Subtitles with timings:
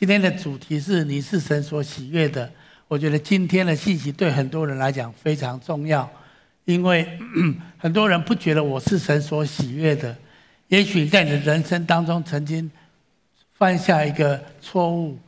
[0.00, 2.50] 今天的主题是你是神所喜悦的。
[2.88, 6.10] 我觉得今天的信息对很多人来讲非常重要，
[6.64, 7.06] 因为
[7.76, 10.16] 很多人不觉得我是神所喜悦的。
[10.68, 12.70] 也许在你的人生当中曾经
[13.58, 15.18] 犯下一个错误，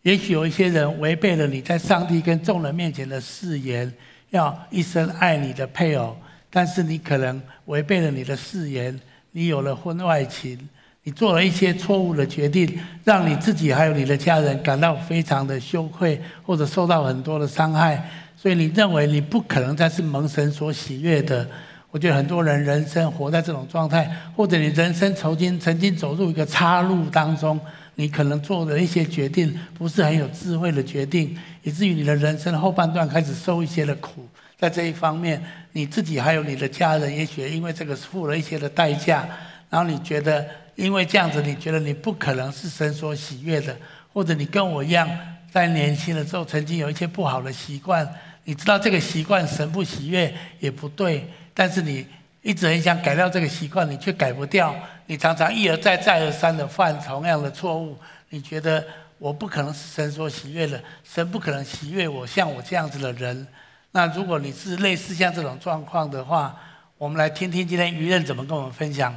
[0.00, 3.92] 也许有一些人违背了你在上帝跟众人面前的誓言，
[4.30, 6.16] 要一生爱你的配偶，
[6.48, 8.98] 但是你可能违背了你的誓言，
[9.32, 10.66] 你有了婚外情，
[11.04, 21.46] 你做了一些错误的决定，让你自己还有你的家人感到非常的羞愧，或者受到很多的伤害，所以你认为你不可能再是蒙神所喜悦的。
[21.90, 27.60] 我觉得很多人人生活在这种状态，或者你人生曾经曾经走入一个岔路当中，
[27.94, 34.26] 你可能做的一些决定不是很有智慧的决定，以至于你的人生后半段开始受一些的苦。
[34.58, 35.40] 在这一方面，
[35.72, 39.28] 你自己还有你的家人，也许因为这个付了一些的代价，
[39.68, 43.76] 然后你觉得因为这样子，你觉得你不可能是神所喜悦的，
[44.12, 45.08] 或者你跟我一样，
[45.50, 48.08] 在年轻的时候曾经有一些不好的习惯，
[48.44, 51.28] 你知道这个习惯神不喜悦也不对。
[51.54, 52.04] 但是你
[52.42, 54.74] 一直很想改掉这个习惯，你却改不掉。
[55.06, 57.96] 你常常一而再、再而三的犯同样的错误。
[58.30, 58.84] 你觉得
[59.18, 63.46] 我不可能是神所喜悦的，神不可能喜悦我像我这样子的人。
[63.92, 66.58] 那如果你是类似像这种状况的话，
[66.98, 69.14] 我们来听听今天于任怎么跟我们分享。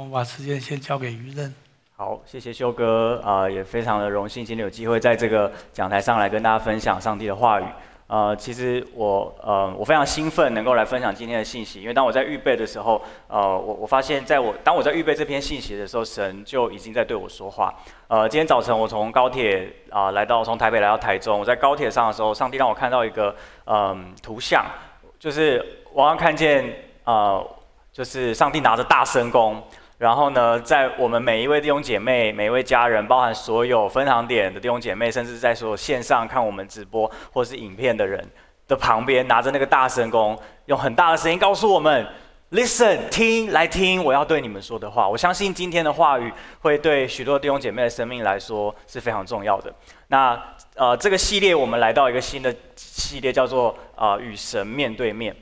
[0.00, 1.54] 我们把时间先交给于任。
[1.94, 7.64] 好，谢谢修哥啊、呃，也非常的荣幸今天有机会在这个讲台上来跟大家分享上帝的话语。
[8.06, 17.74] 呃，其实我呃，我非常兴奋能够来分享今天的信息，因为当我在预备的时候，呃，我我发现，在我当我在预备这篇信息的时候，神就已经在对我说话。
[18.08, 24.64] 呃，今天早晨我从高铁啊、来到从台北来到台中，我在高铁上的时候，上帝让我看到一个嗯、图像，
[25.18, 27.46] 就是我刚看见呃，
[27.92, 29.62] 就是上帝拿着大声弓。
[30.00, 38.26] 然后呢，在我们每一位弟兄姐妹、每一位家人，包含所有分堂点的弟兄姐妹，甚至在所有线上看我们直播或是影片的人
[38.66, 40.34] 的旁边，拿着那个大声公，
[40.64, 42.06] 用很大的声音告诉我们
[42.50, 49.70] ：“Listen，听，来听，我要对你们说的话。”我相信今天的话语会对许多弟兄姐妹的生命来说是非常重要的。
[50.06, 50.42] 那
[50.76, 55.36] 呃，这个系列我们来到一个新的系列，叫做呃与神面对面。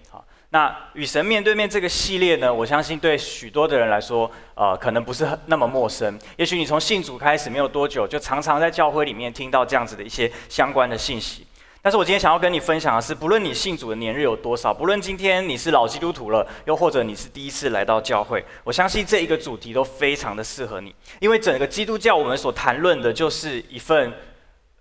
[0.50, 6.18] 那与神面对面这个系列呢，我相信对许多的人来说，呃，可能不是那么陌生。
[6.36, 11.46] 也许你从信主开始没有多久，就常常在教会里面听到这样子的一些相关的信息。
[11.82, 24.12] 但是我今天想要跟你分享的是，不论你信主的年日有多少，不论今天你是老基督徒了，又或者你是第一次来到教会，我相信这一个主题都非常的适合你，因为整个基督教我们所谈论的就是一份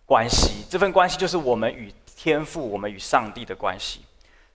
[0.05, 3.99] 关系，这份关系就是我们与天父、我们与上帝的关系。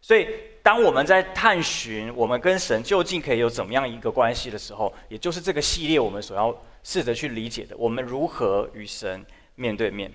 [0.04, 0.26] 所以，
[0.64, 6.52] 当我们在探寻我们跟神究竟可以有怎么样一个关系的时候，也就是这个系列我们所要
[6.82, 9.24] 试着去理解的，我们如何与神
[9.54, 10.10] 面对面。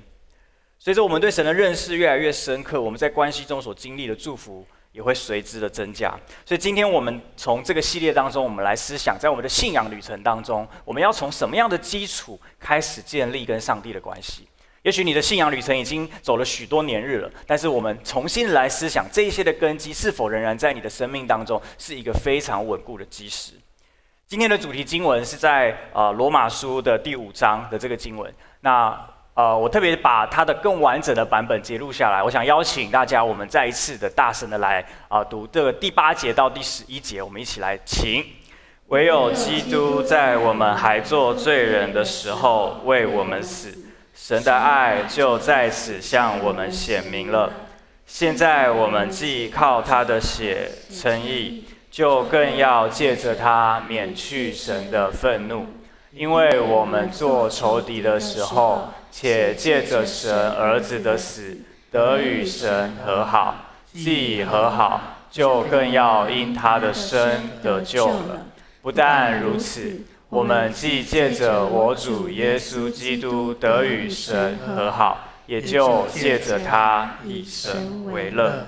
[0.77, 6.13] 随着我们对神的认识越来越深刻，我们在关系中所经历的祝福也会随之的增加。
[6.45, 14.49] 所以，今天我们从这个系列当中，我们来思想，在我们的信仰旅程当中，我们要从什么样的基础开始建立跟上帝的关系。
[14.87, 23.51] 也许你的信仰旅程已经走了许多年日了，但是我们重新来思想这一些的根基是否仍然在你的生命当中是一个非常稳固的基石。
[24.27, 28.33] 今天的主题经文是在呃罗马书的第五章的这个经文。
[28.61, 28.97] 那
[29.33, 38.23] 呃我特别把它的更完整的版本节录下来，我想邀请大家，我们再一次的大声的来啊、读这个第八节到第十一节，我们一起来请。
[38.85, 43.83] 唯有基督在我们还做罪人的时候为我们死。
[44.27, 47.49] 神的爱就在此向我们显明了。
[48.05, 55.67] 现在我们既靠他的血称义，就更要借着他免去神的愤怒，
[56.11, 61.59] 因为我们做仇敌的时候，且借着神儿子的死
[61.89, 63.55] 得与神和好，
[63.93, 65.01] 既已和好，
[65.31, 68.45] 就更要因他的生得救了。
[68.81, 70.01] 不但如此。
[70.29, 78.67] 我们既借着我主耶稣基督得与神和好，也就借着他以神为乐。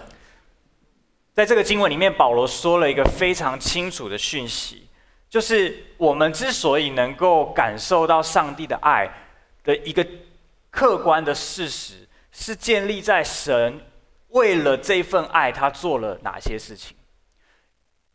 [1.33, 4.88] 在这个经文里面，保罗说了一个非常清楚的讯息，
[5.29, 9.09] 就是我们之所以能够感受到上帝的爱
[9.65, 10.06] 的一个
[10.71, 13.81] 客观的事实，是建立在神
[14.29, 16.95] 为了这份爱，他做了哪些事情。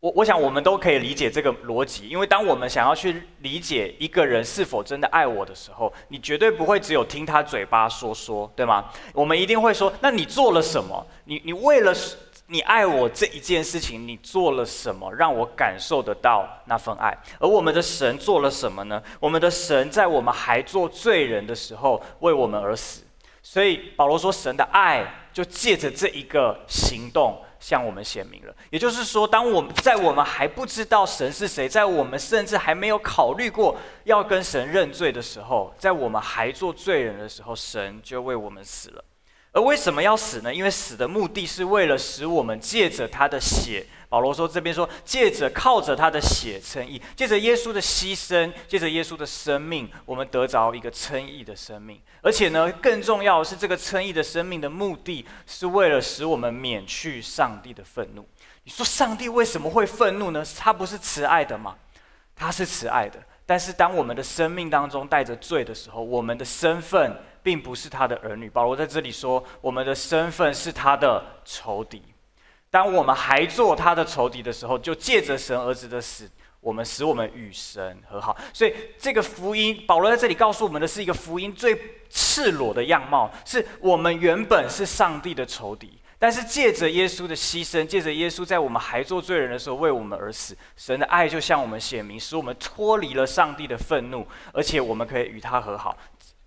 [0.05, 8.85] 我我想我们都可以理解这个逻辑，因为当我们想要去理解一个人是否真的爱我的时候，你绝对不会只有听他嘴巴说说，对吗？
[9.15, 11.03] 我们一定会说，那你做了什么？
[11.23, 11.91] 你你为了
[12.49, 17.17] 你爱我这一件事情，你做了什么让我感受得到那份爱？
[17.39, 19.01] 而我们的神做了什么呢？
[19.19, 23.01] 我们的神在我们还做罪人的时候为我们而死。
[23.41, 25.03] 所以保罗说，神的爱
[25.33, 28.55] 就借着这一个行动向我们显明了。
[28.69, 39.03] 也就是说，当我们在我们还不知道神是谁，在我们甚至还没有考虑过要跟神认罪的时候，在我们还做罪人的时候，神就为我们死了。
[39.55, 40.53] 而为什么要死呢？
[40.53, 52.01] 因为死的目的是为了使我们借着他的血，保罗说这边说，借着靠着他的血称义，借着耶稣的牺牲，借着耶稣的生命，我们得着一个称义的生命。
[52.21, 58.27] 而且呢，更重要的是，这个称义的生命的目的是为了使我们免去上帝的愤怒。
[58.65, 60.43] 你说上帝为什么会愤怒呢？
[60.57, 61.77] 他不是慈爱的吗？
[62.35, 67.15] 他是慈爱的，但是当我们的生命当中带着罪的时候，我们的身份。
[67.45, 68.49] 并不是他的儿女。
[68.49, 72.01] 保罗在这里说，我们的身份是他的仇敌。
[72.71, 76.27] 当我们还做他的仇敌的时候，就借着神儿子的死，
[76.59, 78.35] 我们使我们与神和好。
[78.51, 95.95] 所以，这个福音，保罗在这里告诉我们的是一个福音最赤裸的样貌：是我们原本是上帝的仇敌，但是借着耶稣的牺牲，借着耶稣在我们还做罪人的时候为我们而死，神的爱就向我们显明，使我们脱离了上帝的愤怒，而且我们可以与他和好。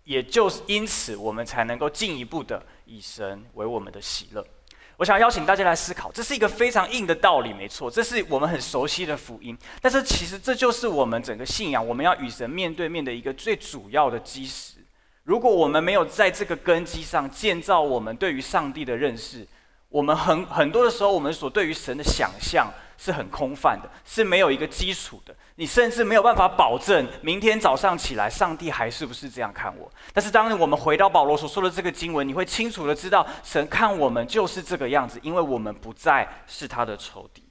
[0.09, 4.43] 也就是因此，我们才能够进一步的以神为我们的喜乐。
[4.97, 9.55] 我想邀请大家来思考，这是一个非常硬的道理，没错，这是我们很熟悉的福音。
[9.83, 14.79] 但是其实这就是我们整个信仰，我们要与神面对面的一个最主要的基石。
[15.25, 19.47] 如果我们没有在这个根基上建造我们对于上帝的认识，
[19.91, 25.37] 我们很很多的时候，我们所对于神的想象是很空泛的，是没有一个基础的。
[25.59, 29.91] 你甚至没有办法保证明天早上起来，上帝还是不是这样看我。
[30.13, 37.43] 但是，当我们回到保罗所说的这个经文，你会清楚的知道，神看我们就是这个样子，因为我们不再是他的仇敌。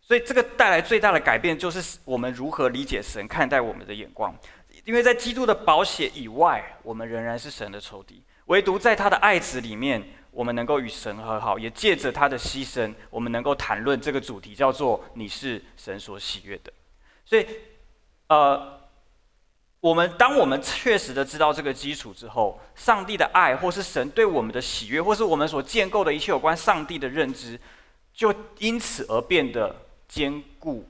[0.00, 4.32] 所以，这个带来最大的改变，就是我们如何理解神看待我们的眼光。
[4.84, 8.22] 因为在基督的宝血以外，我们仍然是神的仇敌。
[8.46, 10.00] 唯独在他的爱子里面，
[10.34, 16.72] 我们能够与神和好，也借着他的牺牲，我们能够谈论这个主题，叫做“你是神所喜悦的”。
[17.24, 17.46] 所以，
[18.26, 18.80] 呃，
[19.80, 27.58] 我们当我们确实的知道这个基础之后，上帝的爱，或是神对我们的喜悦，或是我们所建构的一切有关上帝的认知，
[28.12, 29.74] 就因此而变得
[30.08, 30.86] 坚固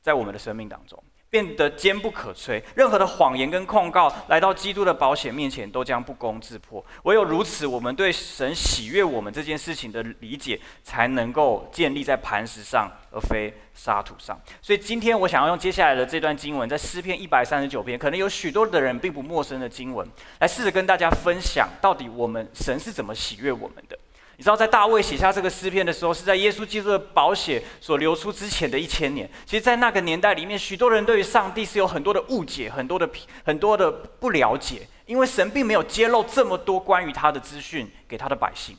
[0.00, 1.02] 在我们的生命当中。
[1.30, 6.84] 变得坚不可摧，任何的谎言跟控告来到基督的保险面前，都将不攻自破。
[7.02, 14.38] 唯有如此，我们对神喜悦我们这件事情的理解，才能够建立在磐石上，而非沙土上。
[14.62, 20.08] 所以，今天我想要用接下来的这段经文，在诗篇一百三十九篇，可能有许多的人并不陌生的经文，
[20.38, 23.97] 来试着跟大家分享，到底我们神是怎么喜悦我们的。
[24.38, 29.28] 你知道，在大卫写下这个诗篇的时候，是在耶稣基督的宝血所流出之前的一千年。
[29.44, 33.10] 其实，在那个年代里面，许多人对于上帝是有很多的误解，很多的
[33.44, 38.76] 很多的不了解，因为神并没有揭露这么多关于他的资讯给他的百姓。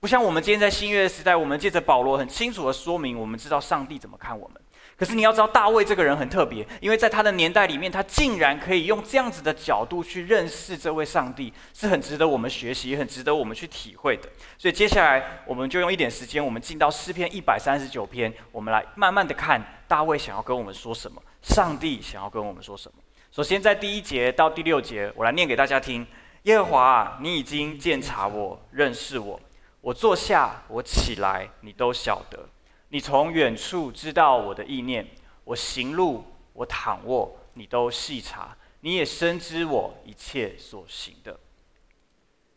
[0.00, 4.63] 不像我们今天在新约的时代，我们借着保罗很清楚的说明，我们知道上帝怎么看我们。
[4.96, 14.28] 可是你要知道，大卫这个人很特别，因为在他的年代里面，他竟然可以用这样子的角度去认识这位上帝，是很值得我们学习，也很值得我们去体会的。
[14.56, 22.98] 所以接下来，我们就用一点时间，我们进到诗篇一百三十九篇，我们来慢慢的看大卫想要跟我们说什么，上帝想要跟我们说什么。
[23.32, 26.06] 首先，在第一节到第六节，我来念给大家听：
[26.44, 29.40] 耶和华，你已经鉴察我，认识我，
[29.80, 32.48] 我坐下，我起来，你都晓得。
[32.94, 35.04] 你从远处知道我的意念，
[35.42, 41.36] 我行路，我躺卧，你都细察，你也深知我一切所行的。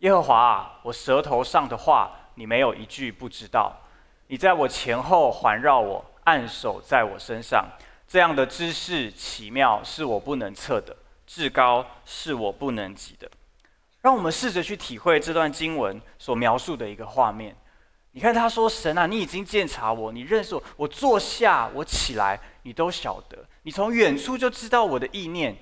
[0.01, 3.75] 耶和华啊，我舌头上的话，你没有一句不知道。
[4.27, 7.67] 你在我前后环绕我，按手在我身上，
[8.08, 10.94] 这样的知识奇妙，是我不能测的；
[11.25, 13.27] 至高，是我不能及的。
[14.01, 17.58] 让我们试着去体会这段经文所描述的一个画面。
[18.18, 20.64] 你看他说：“神啊，你已经鉴察我，你认识我。
[20.76, 23.38] 我坐下，我起来，你都晓得。
[23.62, 25.56] 你从远处就知道我的意念。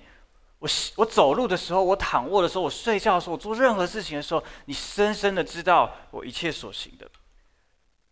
[0.60, 7.06] 我我走路的时候，我躺卧的时候，我睡觉的时候，我做任何事情的时候，你深深的知道我一切所行的。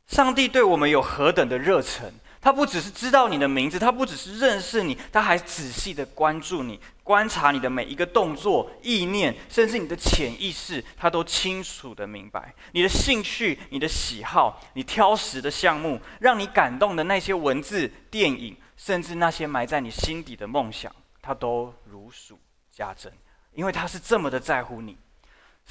[0.08, 12.54] 上帝对我们有何等的热忱！”他不只是知道你的名字，他不只是认识你，他还仔细的关注你，观察你的每一个动作、意念，甚至你的潜意识，他都清楚的明白。
[12.74, 22.38] 你的兴趣、你的喜好、你挑食的项目，让你感动的那些文字、电影，甚至那些埋在你心底的梦想，他都如数
[22.70, 23.10] 家珍，
[23.54, 24.98] 因为他是这么的在乎你。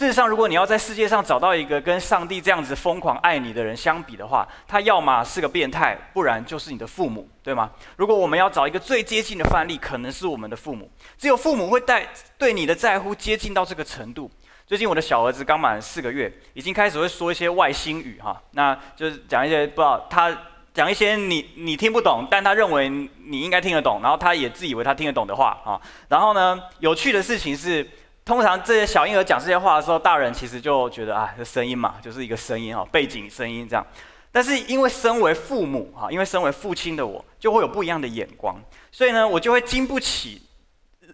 [0.03, 7.71] 事实上，如果你要在世界上找到一个跟上帝这样子疯狂爱你的人相比的话，他要么是个变态，不然就是你的父母，对吗？
[7.95, 10.91] 如果我们要找一个最接近的范例，可能是我们的父母。
[11.17, 14.29] 只有父母会带对你的在乎接近到这个程度。
[14.67, 20.37] 最近我的小儿子刚满四个月，已经开始会说一些外星语哈，那就是讲一些不知道他
[20.75, 25.81] 讲一些你你听不懂，但他认为你应该听得懂，然后他也自以为他听得懂的话啊。
[26.09, 27.89] 然后呢，有趣的事情是。
[28.25, 33.85] 通常这些小婴儿讲这些话的时候，大人其实就觉得啊，这声音嘛，就是一个声音哈，背景声音这样。
[34.31, 38.59] 但是因为身为父母哈，因为身为父亲的我，就会有不一样的眼光，
[38.91, 40.41] 所以呢，我就会经不起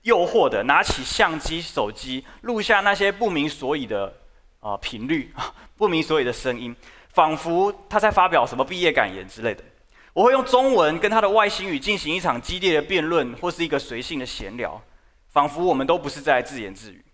[0.03, 4.12] 诱惑的，拿起相机、手机，录下那些不明所以的
[4.61, 6.77] 啊频率啊，不明所以的声音，
[7.09, 9.65] 仿佛他在发表什么毕业感言之类的。
[10.12, 14.81] 我会用中文跟他的外星语进行一场激烈的辩论，或是一个随性的闲聊。
[15.38, 17.04] 仿佛我们都不是在自言自语，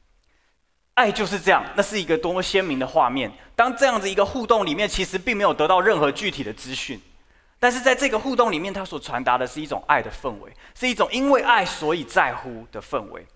[0.95, 3.31] 爱就是这样，那是一个多么鲜明的画面。
[3.54, 6.99] 当这样子一个互动里面，其实并没有得到任何具体的资讯，
[7.59, 13.26] 但是在这个互动里面，它所传达的是一种爱的氛围，是一种因为爱所以在乎的氛围。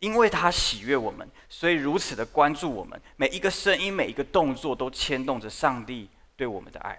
[0.00, 6.98] 因为他喜悦我们，所以如此的关注我们，每一个声音、每一个动作都牵动着上帝对我们的爱。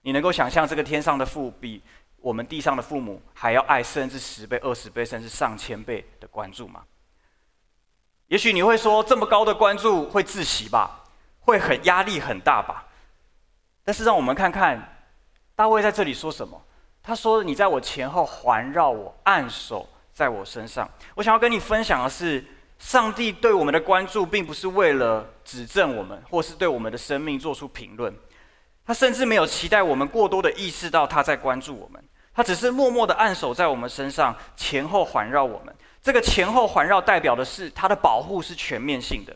[0.00, 1.82] 你能够想象这个天上的父比
[2.24, 6.82] 我们地上的父母还要爱，甚至十倍、二十倍，甚至上千倍的关注吗？
[8.28, 11.04] 也许你会说，这么高的关注会窒息吧，
[11.40, 12.86] 会很压力很大吧？
[13.84, 15.04] 但是让我们看看
[15.54, 16.58] 大卫在这里说什么。
[17.02, 22.42] 他说：“你在我前后环绕我，按手在我身上。”我想要跟你分享的是，
[22.78, 28.16] 上帝对我们的关注，并不是为了指正我们，或是对我们的生命做出评论。
[28.86, 32.02] 他甚至没有期待我们过多的意识到他在关注我们。
[32.34, 35.74] 他只是默默的按手在我们身上，前后环绕我们。
[36.02, 39.34] 这个前后环绕代表的是他的保护是全面性的，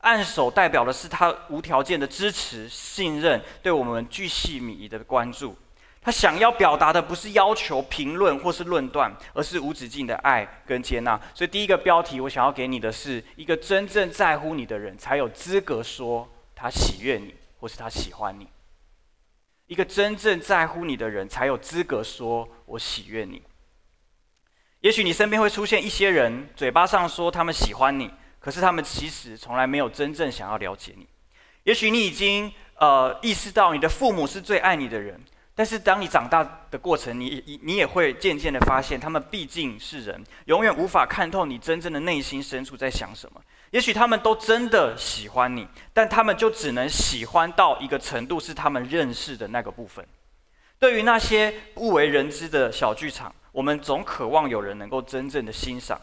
[0.00, 5.56] 按手代表的是他无条件的支持、信任，对我们巨细靡遗的关注。
[6.02, 11.20] 他想要表达的不是要求、评论或是论断，而是无止境的爱跟接纳。
[11.34, 18.48] 所以第一个标题我想要给你的是一个真正在乎你的人才有资格说他喜悦你，或是他喜欢你。
[19.70, 23.40] 一个真正在乎你的人，才有资格说“我喜悦你”。
[24.82, 28.10] 也许你身边会出现一些人，嘴巴上说他们喜欢你，
[28.40, 31.06] 可是他们其实从来没有真正想要了解你。
[31.62, 35.20] 也许你已经呃意识到你的父母是最爱你的人，
[35.54, 43.40] 但是当你长大的过程，你你也会渐渐的发现，他们毕竟是人，永远无法看透你真正的内心深处在想什么。
[43.70, 50.04] 也许他们都真的喜欢你，但他们就只能喜欢到一个程度，是他们认识的那个部分。
[50.78, 56.00] 对于那些不为人知的小剧场，我们总渴望有人能够真正的欣赏。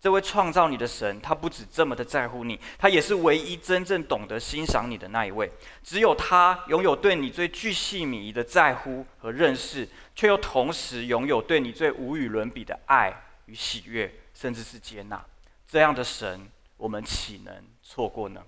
[0.00, 5.50] 这位创造你的神，他不止这么的在乎你，他也是唯一真正懂得欣赏你的那一位。
[5.82, 13.12] 只有他拥有对你最巨细靡的在乎和认识，却又同时拥有对你最无与伦比的爱
[13.46, 15.22] 与喜悦，甚至是接纳。
[15.68, 16.48] 这样的神。
[16.84, 18.42] 我们岂能错过呢？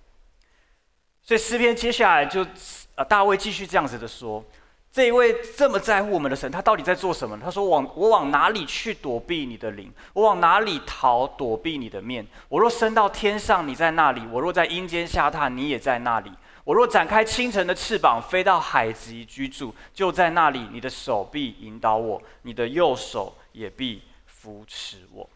[1.22, 2.46] 所以诗篇接下来就，
[2.94, 4.44] 呃，大卫继续这样子的说：
[4.92, 7.40] 这一位这么在乎我们的神，他到底在做什么？
[7.42, 9.90] 他说：往我往哪里去躲避你的灵？
[10.12, 12.26] 我往哪里逃躲避你的面？
[12.50, 16.30] 我若升到天上，你在那里；我若在阴间下榻，你也在那里；
[16.64, 25.26] 我若展开清晨的翅膀，飞到海极居住，就在那里，你的手臂引导我，你的右手也必扶持我。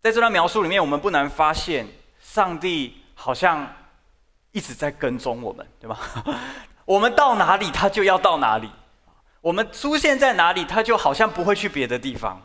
[0.00, 1.86] 在这段描述里面，我们不难发现，
[2.20, 3.74] 上帝好像
[4.52, 5.98] 一直在跟踪我们，对吧？
[6.86, 8.68] 我们到哪里，他就要到哪里；
[9.40, 12.40] 我们出现在哪里，他就好像不会去别的地方。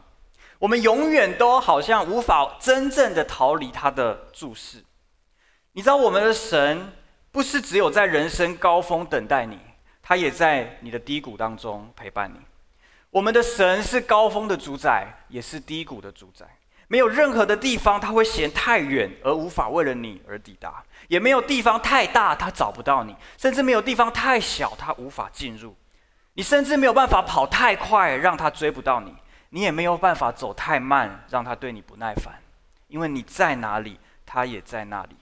[0.60, 4.84] 我们永远都好像无法真正的逃离他的注视。
[5.74, 6.94] 你知道，我们的神
[7.32, 9.60] 不是只有在人生高峰等待你，
[10.02, 12.40] 他也在你的低谷当中陪伴你。
[13.12, 16.46] 我们的神是高峰的主宰，也是低谷的主宰。
[16.94, 25.76] 没有任何的地方他会嫌太远而无法为了你而抵达，也没有地方太大他找不到你，甚至没有地方太小他无法进入。
[26.36, 29.12] 你甚至没有办法跑太快让他追不到你，
[29.50, 32.36] 你也没有办法走太慢让他对你不耐烦，
[32.88, 35.18] 因为你在哪里，他也在那里。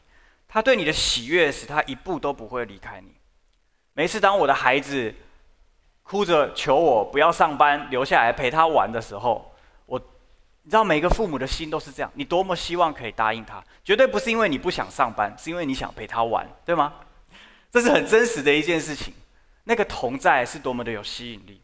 [0.49, 3.13] 他对你的喜悦使他一步都不会离开你。
[3.93, 5.15] 每次当我的孩子
[6.03, 9.50] 哭着求我不要上班，留下来陪他玩的时候，
[10.63, 16.93] 你知道每个父母的心都是这样，你多么希望可以答应他，绝对不是因为你不想上班，是因为你想陪他玩，对吗？
[17.71, 19.13] 这是很真实的一件事情。
[19.63, 21.61] 那个同在是多么的有吸引力，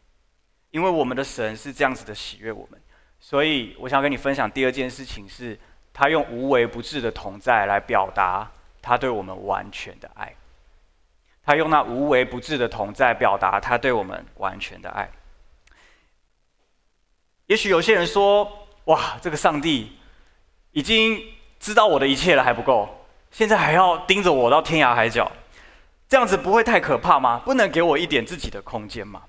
[0.70, 2.80] 因为我们的神是这样子的喜悦我们，
[3.20, 5.58] 所以我想跟你分享第二件事情是，
[5.92, 8.50] 他用无微不至的同在来表达
[8.80, 10.34] 他对我们完全的爱。
[11.44, 15.10] 他用那无微不至的同在表达他对我们完全的爱。
[17.46, 19.92] 也许有些人说：“哇，这个上帝
[20.72, 21.22] 已经
[21.58, 22.88] 知道我的一切了，还不够，
[23.30, 25.30] 现在还要盯着我到天涯海角，
[26.08, 27.40] 这样子不会太可怕吗？
[27.44, 29.22] 不能给我一点自己的空间吗？”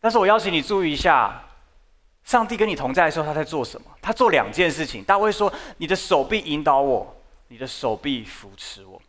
[0.00, 1.42] 但是我邀请你注意一下，
[2.24, 3.86] 上帝跟你同在的时候，他在做什么？
[4.00, 5.04] 他做两件事情。
[5.04, 9.02] 大卫说：“你的手臂引导我，你的手臂扶持我。”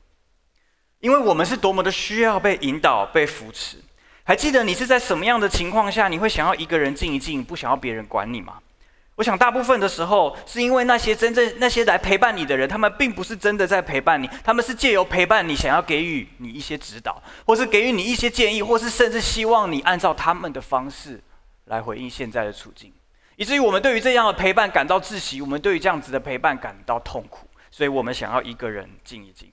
[1.00, 3.78] 因为我们是多么的需要被引导、被扶持。
[4.24, 8.60] 还记得你是在什么样的情况下，你会想要一个人静一静，不想要别人管你吗？
[9.20, 21.22] 我想大部分的时候，是因为那些真正那些来陪伴你的人，他们并不是真的在陪伴你，他们是借由陪伴你，想要给予你一些指导，或是给予你一些建议，或是甚至希望你按照他们的方式
[21.66, 22.94] 来回应现在的处境，
[23.36, 29.52] 以至于我们对于这样的陪伴感到窒息，我们对于这样子的陪伴感到痛苦，所以我们想要一个人静一静。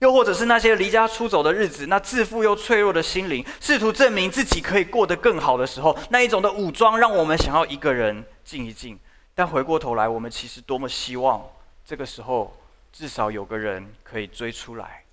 [0.00, 8.98] 又或者是那些离家出走的日子，那自负又脆弱的心灵，试图证明自己可以过得更好的时候，那一种的武装，让我们想要一个人静一静。
[9.36, 11.46] 但回过头来，我们其实多么希望
[11.84, 12.56] 这个时候
[12.90, 15.04] 至少有个人可以追出来，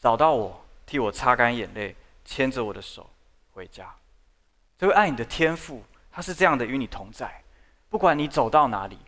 [0.00, 3.08] 找到我，替我擦干眼泪，牵着我的手
[3.52, 3.94] 回家。
[4.76, 7.42] 这位爱你的天父，他是这样的与你同在，
[7.88, 8.98] 不管你走到哪里，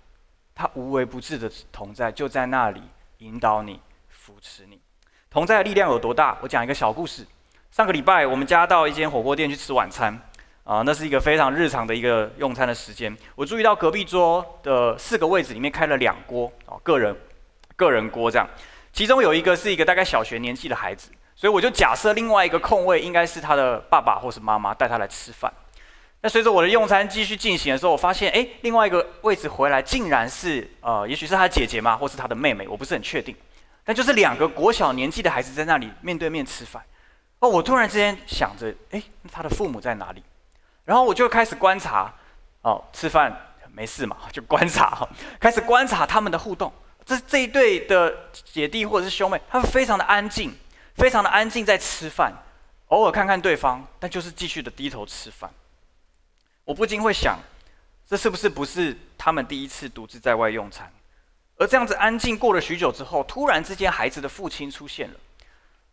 [0.54, 2.80] 他无微不至的同在就在那里
[3.18, 3.80] 引导你。
[4.09, 4.78] 扶持你，
[5.30, 6.38] 同在的力量有多大？
[6.42, 7.26] 我讲一个小故事。
[7.70, 10.20] 上个礼拜，我们家到一间火锅店去吃晚餐，
[10.62, 13.17] 啊、那是一个非常日常的一个用餐的时间。
[13.35, 17.17] 我注意到隔壁桌的四个位置里面开了两锅，哦，个人
[17.75, 18.49] 个人锅这样。
[18.93, 25.52] 其中有一个是一个大概小学年纪的孩子，所以我就假设另外一个空位应该是他的爸爸或是妈妈带他来吃饭。
[26.23, 33.35] 那随着我的用餐继续进行的时候，我发现，哎，另外一个位置回来竟然是呃，也许是他姐姐嘛，或是他的妹妹，我不是很确定。
[33.87, 36.85] 那就是两个国小年纪的孩子在那里面对面吃饭，
[37.38, 39.02] 哦，我突然之间想着，哎，
[39.33, 40.23] 他的父母在哪里？
[40.90, 42.12] 然后我就开始观察，
[42.62, 45.06] 哦，吃饭没事嘛， 就观察，
[45.38, 46.73] 开始观察他们的互动。
[47.04, 50.52] 这这一对的姐弟或者是兄妹，他们非常的安静，
[50.97, 52.32] 非常的安静在吃饭，
[52.88, 55.49] 偶尔看看对方，但就是继续的低头吃饭。
[56.65, 57.38] 我不禁会想，
[58.08, 60.93] 这是不是不是他们第一次独自在外用餐？
[61.56, 65.15] 而这样子安静过了许久之后，突然之间，孩子的父亲出现了。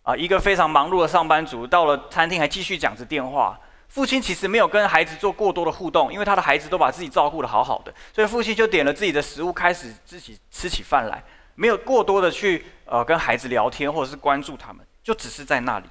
[0.01, 3.59] 啊，一个非常忙碌的上班族，到了餐厅还继续讲着电话。
[3.87, 11.23] 父亲其实没有跟孩子做过多的互动，因为他的孩子都把自己照顾得好好的，所以父亲就点了自己的食物，开始自己吃起饭来，
[11.55, 15.85] 没有过多的去呃跟孩子聊天或者是关注他们，就只是在那里。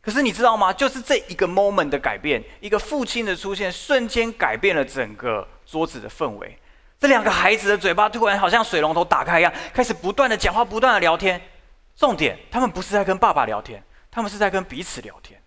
[0.00, 0.72] 可是你知道吗？
[0.72, 6.58] 就是这一个 moment 的改变，一个父亲的出现，瞬间改变了整个桌子的氛围。
[7.00, 11.40] 这两个孩子的嘴巴突然好像水龙头打开一样，开始不断的讲话，不断的聊天。
[11.96, 15.40] 重点，他们不是在跟爸爸聊天，他们是在跟彼此聊天。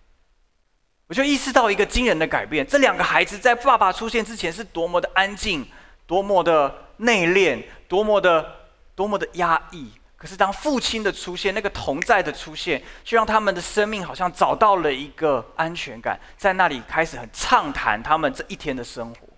[1.12, 5.62] 我就意识到一个惊人的改变：这两个孩子在爸爸出现之前是多么的安静，
[6.06, 8.60] 多么的内敛，多么的
[8.94, 9.92] 多么的压抑。
[10.16, 19.28] 可是当父亲的出现，那个同在的出现，却让他们的生命好像找到了一个安全感，在那里开始很畅谈他们这一天的生活。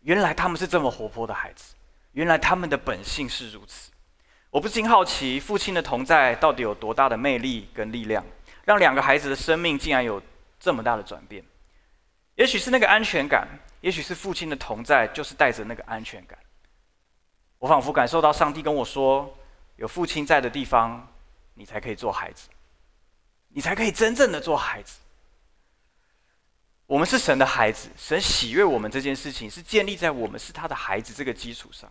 [0.00, 1.76] 原来他们是这么活泼的孩子，
[2.10, 3.92] 原来他们的本性是如此。
[4.50, 8.26] 我不禁好奇，父亲的同在到底有多大的魅力跟力量，
[8.64, 10.20] 让两个孩子的生命竟然有
[10.58, 11.44] 这么大的转变？
[12.34, 13.48] 也许是那个安全感，
[13.80, 16.38] 也许是父亲的同在，就是带着那个安全感。
[17.58, 19.34] 我仿佛感受到上帝跟我说：
[19.76, 21.10] 有父亲在的地方，
[21.54, 22.48] 你才可以做孩子，
[23.48, 24.98] 你才可以真正的做孩子。
[26.86, 31.90] 我们是神的孩子，神喜悦我们这件事情是建立在我们是他的孩子这个基础上，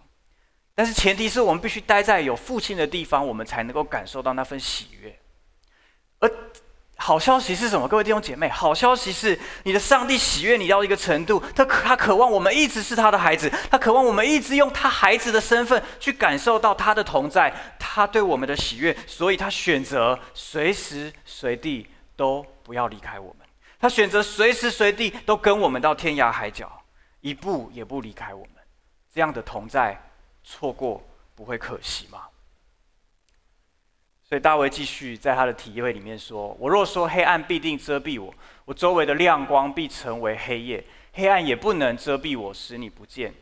[0.76, 5.20] 但是前提是我们必须待在有父亲的地方，我们才能够感受到那份喜悦。
[6.20, 6.32] 而
[6.98, 7.88] 好消息是什么？
[7.88, 23.46] 各位弟兄姐妹，好消息是你的上帝喜悦你到一个程度，他他渴望我们一直是他的孩子，他渴望我们一直用他孩子的身份去感受到他的同在，他对我们的喜悦，所以他选择随时随地都不要离开我们。
[23.78, 26.82] 他选择随时随地都跟我们到天涯海角，
[27.22, 28.64] 一步也不离开我们。
[29.14, 30.02] 这样的同在，
[30.44, 31.04] 错过
[31.36, 32.25] 不会可惜吗？
[34.28, 38.34] 所以大卫继续在他的体会里面说：“我若说黑暗必定遮蔽我，
[38.66, 40.84] 我周围的亮光必成为黑夜，
[41.14, 43.34] 黑暗也不能遮蔽我，使你不见。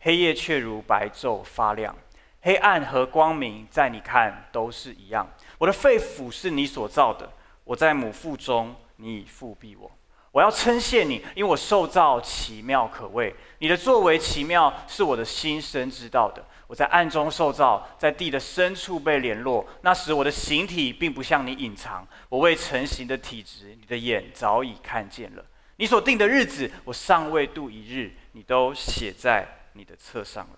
[0.00, 1.96] 黑夜却如白昼发亮，
[2.40, 5.26] 黑暗和光明在你看都是一样。
[5.58, 7.32] 我的肺腑是你所造的，
[7.64, 9.90] 我在母腹中。”你已覆庇我，
[10.30, 13.34] 我要称谢你，因为我受造奇妙可畏。
[13.58, 16.44] 你的作为奇妙，是我的心生知道的。
[16.72, 19.62] 我在暗中受造，在地的深处被联络。
[19.82, 25.44] 那时我的形体并不向你隐藏，我未成形的体质，你的眼早已看见了。
[25.76, 30.56] 你所定的日子，我尚未度一日，你都写在你的册上了。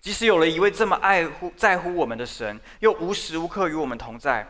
[0.00, 4.44] 即使有了一位这么爱护、在乎我们的神，又无时无刻与我们同在，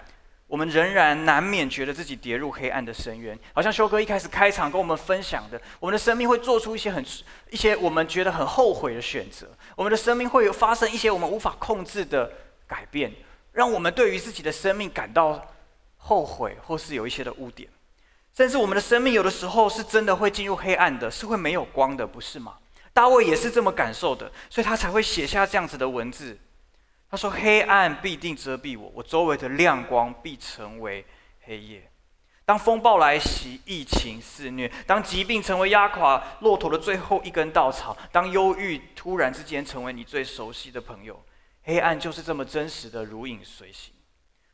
[0.50, 3.38] 我们仍然难免觉得自己跌入黑暗的深渊。
[3.54, 7.02] 好像修哥一开始开场跟我们分享的，我们的生命会做出一些很、
[7.50, 12.32] 一些我们觉得很后悔的选择，我们的生命会有发生一些我们无法控制的
[12.66, 13.12] 改变，
[13.52, 15.46] 让我们对于自己的生命感到
[15.96, 17.68] 后悔，或是有一些的污点，
[18.36, 22.56] 甚至我们的生命有的时候是真的会进入黑暗的，是会没有光的，不是吗？
[22.92, 26.36] 大卫也是这么感受的，所以他才会写下这样子的文字。
[27.10, 31.04] 他说：“黑暗必定遮蔽我，我周围的亮光必成为
[31.40, 31.90] 黑夜。
[32.44, 41.20] 当风暴来袭，疫情肆虐；当疾病成为压垮骆驼的最后一根稻草；当忧郁突然之间成为你最熟悉的朋友，
[41.64, 43.92] 黑暗就是这么真实的如影随形。”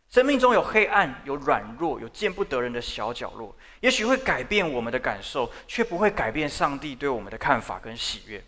[0.09, 8.43] 生命中有黑暗，有软弱，有见不得人的小角落，也许会改变我们的感受，却不会改变上帝对我们的看法跟喜悦。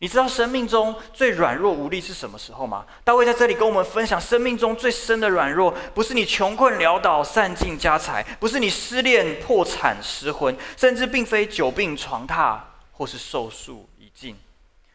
[0.00, 2.84] 你知道生命中最软弱无力是什么时候吗？
[3.04, 12.58] 大卫在这里跟我们分享，生命中最深的软弱，不是你穷困潦倒、散尽家财，不是你失恋、破产、失婚，甚至并非久病床榻
[12.92, 14.36] 或是寿数已尽，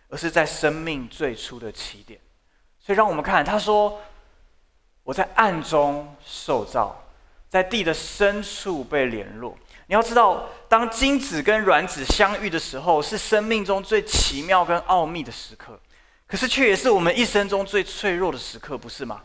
[0.09, 2.19] 而是在生命最初的起点。
[2.79, 4.01] 所以，让我们看，他说。
[5.05, 7.03] 我在暗中受造，
[7.47, 9.55] 在地的深处被联络。
[9.87, 15.79] 你要知道，当精子跟卵子相遇的时候，是生命中最奇妙跟奥秘的时刻，
[16.27, 19.21] 可是却也是我们一生中最脆弱的时刻，不是吗？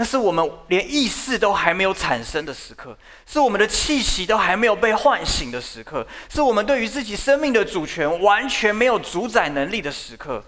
[0.00, 10.42] 那是我们连意识都还没有产生的时刻，是我们的气息都还没有被唤醒的时刻，是我们对于自己生命的主权完全没有主宰能力的时刻。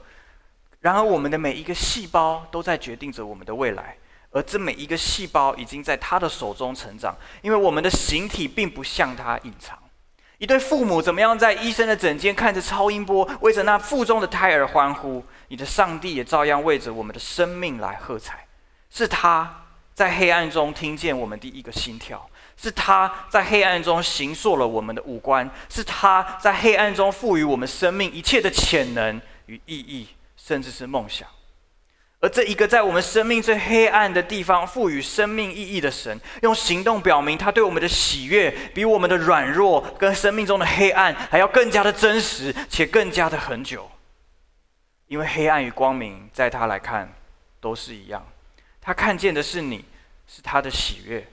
[0.78, 3.98] 然而，我们的每一个细胞都在决定着我们的未来，
[4.31, 9.79] 而这每一个细胞已经在他的手中成长，因为我们的形体并不向他隐藏。
[10.38, 15.23] 一对父母怎么样在医生的诊间看着超音波，为着那腹中的胎儿欢呼？
[15.49, 18.47] 你的上帝也照样为着我们的生命来喝彩。
[18.88, 30.09] 是他在黑暗中听见我们第一个心跳，是他在黑暗中形塑了我们的五官，是他在黑暗中赋予我们生命一切的潜能与意义。
[30.43, 31.29] 甚至是梦想，
[32.20, 43.90] 而这一个在我们生命最黑暗的地方赋予生命意义的神，用行动表明他对我们的喜悦，比我们的软弱跟生命中的黑暗还要更加的真实，且更加的恒久。
[45.06, 47.11] 因为黑暗与光明，在他来看
[47.59, 48.26] 都是一样，
[48.80, 49.85] 他看见的是你，
[50.26, 51.26] 是他的喜悦，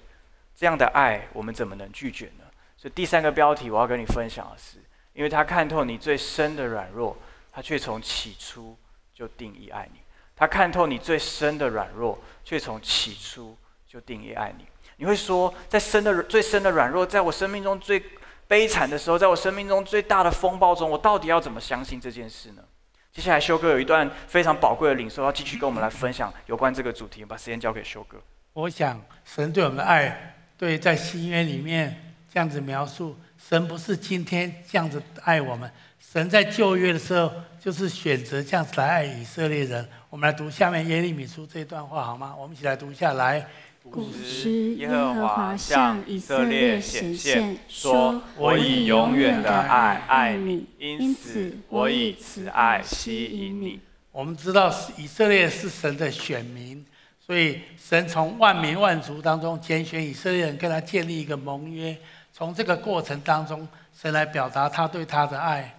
[0.55, 2.45] 这样的爱，我们怎么能拒绝呢？
[2.77, 4.77] 所以第三个标题我要跟你分享的是，
[5.13, 7.17] 因为他看透你最深的软弱，
[7.51, 8.77] 他却从起初。
[9.17, 9.99] 就定义爱你，
[10.37, 14.65] 他看透你最深的软弱，却从起初就定义爱你。
[14.97, 18.01] 你会说，在深的最深的软弱，在我生命中最
[18.47, 22.63] 悲惨的时候，在我生命中最大的风暴中，我到底要怎么相信这件事呢？
[23.11, 27.25] 接下来修哥有一段非常宝贵的领受，要继续跟我们来分享有关这个主题。
[27.25, 28.17] 把时间交给修哥。
[28.53, 35.71] 我想，神对我们的爱，对在新约里面这样子描述，神不是今天这样子爱我们。
[36.09, 39.85] 神在旧约的时候，就是选择这样子来爱以色列人。
[40.09, 42.33] 我们来读下面耶利米书这段话好吗？
[42.39, 43.45] 我们一起来读一下来。
[43.91, 53.81] 古时耶和华向以色列显现，说：“我以永远的爱爱你，因此我以慈爱吸引你。”
[54.13, 56.85] 我们知道以色列是神的选民，
[57.19, 61.97] 所以神从万民万族当中拣选以色列人，跟他建立一个盟约。
[62.31, 65.73] 从这个过程当中，神来表达他对他的爱。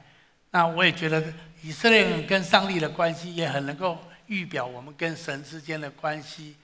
[0.50, 1.22] 那我也觉得
[1.62, 6.56] 以色列人跟上帝的关系也很能够预表我们跟神之间的关系。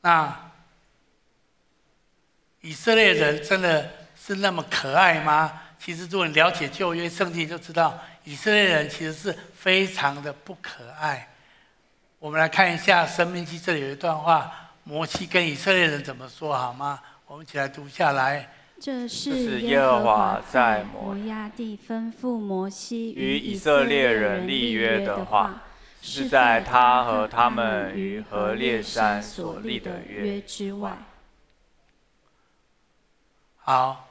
[0.00, 0.50] 那
[2.60, 5.62] 以色列人真的是那么可爱吗？
[5.78, 11.28] 其实如果你了解旧约圣经，就知道以色列人其实是非常的不可爱。
[12.18, 17.00] 我们来看一下《生命记》这里有一段话，摩西跟以色列人怎么说好吗？
[17.26, 18.46] 我们一起来读下来。
[18.80, 25.64] 这是耶和华在摩押地吩咐摩西与以色列人立约的话，
[26.00, 30.96] 是在他和他们于何烈山所立的约之外。
[33.58, 34.08] 好，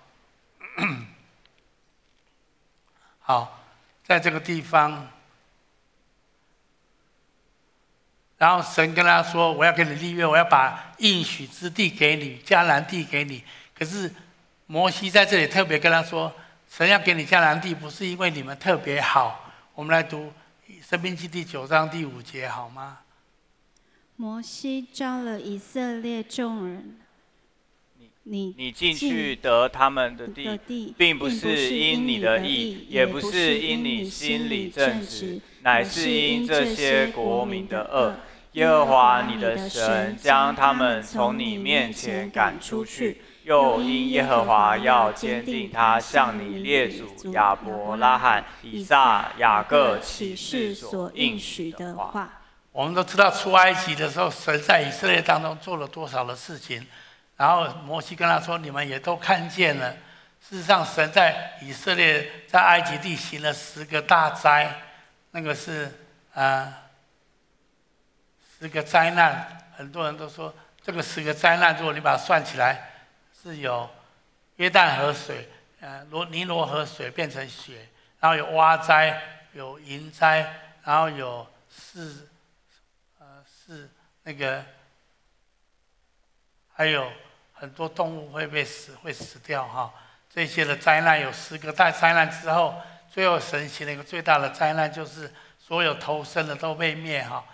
[3.21, 3.59] 好，
[4.03, 5.07] 在这个地方，
[8.37, 13.43] 然后神跟他说：“我要跟你立约，我要把应许之地给你，迦南地给你。”
[13.75, 14.13] 可是。
[14.71, 16.31] 摩西在这里特别跟他说
[16.69, 20.31] ：“神要给你迦南地，不是因为你们特别好。”我们来读
[20.87, 22.99] 申命记第九章第五节好吗？
[24.15, 26.99] 摩西招了以色列众人，
[28.25, 38.15] 你你进去得他们的地，并不是因你的意，也不是因你心里正直，乃是因这些国民的恶。
[38.51, 43.19] 耶和华你的神将他们从你面前赶出去。
[43.43, 52.29] 又因耶和华要坚定他向你列祖亚伯拉罕、以撒、雅各起誓所应许的话。
[52.71, 56.85] 我们都知道出埃及的时候，神在以色列当中做了多少的事情。
[57.37, 59.91] 然后摩西跟他说：“你们也都看见了。
[60.47, 64.81] 事实上，神在以色列在埃及地行了十个大灾，
[65.31, 65.91] 那个是
[66.33, 66.71] 啊、
[68.59, 69.57] 十个灾难。
[69.75, 72.85] 很多人都说，这个十个灾难，如果你把它算起来。”
[73.41, 73.89] 是有
[74.57, 75.47] 约旦河水，
[75.79, 77.87] 呃，罗尼罗河水变成血，
[78.19, 79.21] 然后有蛙灾，
[79.53, 82.27] 有蝇灾，然后有是，
[83.17, 83.89] 呃，是
[84.23, 84.65] 那个，
[86.73, 87.09] 还有
[87.53, 89.93] 很多动物会被死，会死掉哈。
[90.29, 92.75] 这些的灾难有十个大灾难之后，
[93.09, 97.45] 最后神行了一个最大的灾难，就是所有投生的都被灭哈。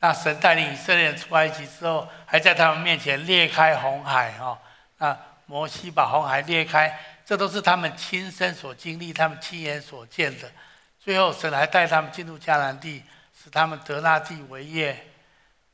[0.00, 4.60] 那神带领以色列人出埃及之后，还在他们面前裂开红海哈。
[4.98, 10.50] 那摩西把红海裂开，这都是他们亲身所经历、他们亲眼所见的。
[11.00, 15.06] 最后，神还带他们进入迦南地，使他们得那地为业。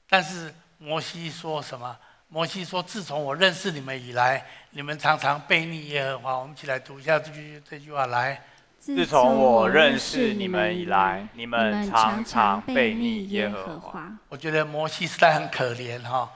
[0.09, 1.97] 但是摩西说什么？
[2.29, 8.41] 摩西说：“自从我认识你们以来，你们常常悖逆耶和华。”我们一起来读一下这句这句话来。
[8.79, 14.09] 自从我认识你们以来，你们常常悖逆耶和华。
[14.29, 16.31] 我觉得摩西实在很可怜哈。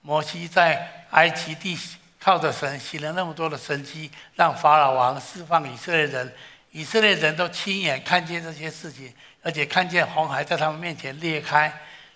[0.00, 1.76] 摩西在埃及地。
[2.22, 6.32] 靠着神行了那么多的神迹，让法老王释放以色列人，
[6.70, 11.72] 以色列人都亲眼看见这些事情，而且看见红海在他们面前裂开。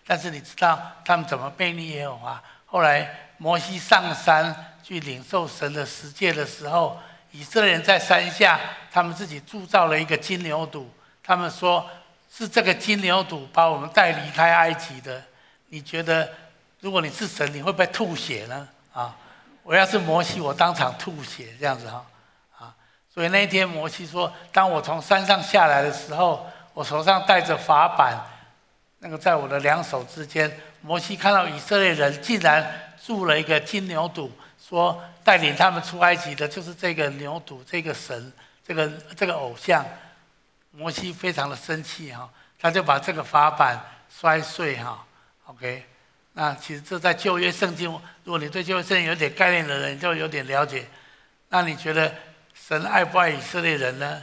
[0.07, 2.40] 但是你知道他们怎么悖逆耶和华？
[2.66, 6.97] 后来摩西上山去领受神的十诫的时候，
[7.33, 8.61] 以色列人在山下，
[8.92, 10.85] 他们自己铸造了一个金牛犊，
[11.21, 11.85] 他们说
[12.33, 15.21] 是这个金牛犊把我们带离开埃及的。
[15.71, 16.31] 你觉得
[16.79, 18.69] 如果你是神，你会不会吐血呢？
[18.92, 19.16] 啊？
[19.67, 22.07] 我要是摩西，我当场吐血这样子哈，
[22.57, 22.73] 啊，
[23.13, 28.25] 所以那一天摩西说，当我从山上下来的时候，我手上带着法版，
[29.01, 38.33] 那个在我的两手之间，摩西看到以色列人竟然铸了一个金牛犊，说带领他们出埃及的就是这个牛犊，这个神，
[38.65, 39.85] 这个这个偶像，
[40.71, 45.05] 摩西非常的生气哈，他就把这个法版摔碎哈
[45.47, 45.85] ，OK。
[46.38, 47.90] 那其实这在旧约圣经，
[48.22, 50.87] 如果你对旧约圣经有点概念的人，就有点了解。
[51.49, 52.14] 那你觉得
[52.53, 54.22] 神爱不爱以色列人呢？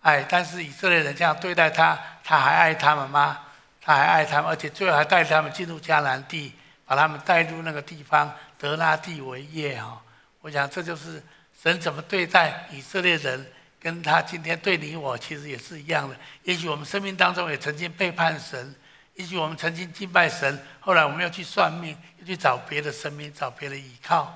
[0.00, 3.38] 爱，但是以色列人这样对待他，他还爱他们吗？
[3.80, 6.52] 他还爱他们，而且最后还带他们进入迦南地，
[6.84, 10.02] 把他们带入那个地方，得那地为业哈。
[10.40, 11.22] 我想这就是
[11.62, 13.46] 神怎么对待以色列人，
[13.78, 16.16] 跟他今天对你我其实也是一样的。
[16.42, 18.74] 也许我们生命当中也曾经背叛神。
[19.20, 24.34] 也许我们曾经敬拜神，后来我们又去算命，又去找别的神明，找别的依靠。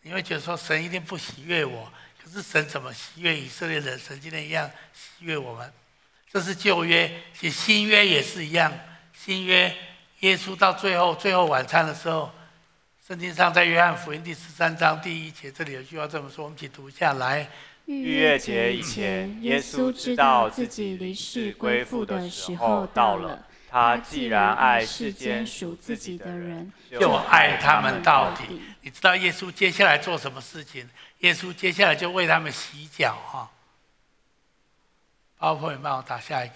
[0.00, 1.92] 你会觉得说神一定不喜悦我，
[2.24, 3.98] 可是神怎么喜悦以色列人？
[3.98, 5.70] 神今天一样喜悦我们。
[6.32, 8.72] 这是旧约，其实新约也是一样。
[9.12, 9.70] 新约
[10.20, 12.32] 耶稣到最后最后晚餐的时候，
[13.06, 17.46] 圣经上在约翰福音第十三章第一节，这里有句话这么说，我们一起读下来。
[17.84, 23.44] 逾越节以前，耶稣知道自己离世归父的时候到了。
[23.70, 28.62] 他既然爱世间属自己的人，就爱他们到底。
[28.80, 30.88] 你知道耶稣接下来做什么事情？
[31.18, 33.50] 耶稣接下来就为他们洗脚哈。
[35.38, 36.54] 包括你帮我打下一个。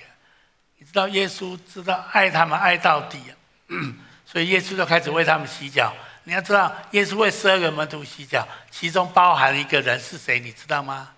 [0.79, 3.21] 你知道耶稣知道爱他们爱到底，
[4.25, 5.93] 所以耶稣就开始为他们洗脚。
[6.25, 10.41] 你要知道，耶稣为十二个门徒洗脚，其中包含一个人是谁？
[10.41, 11.11] 你知道吗？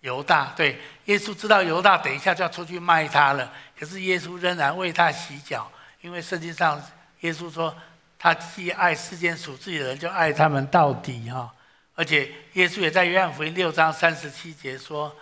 [0.00, 0.52] 犹大。
[0.56, 3.52] 对，耶稣知道犹大等一下就要出去卖他了。
[3.78, 6.82] 可是耶稣仍然为他洗脚，因为圣经上
[7.20, 7.74] 耶稣说，
[8.18, 11.54] 他既爱世间属自己的人，就爱他们到底哈。
[11.94, 15.14] 而且耶稣也在约翰福音六章三十七节说：“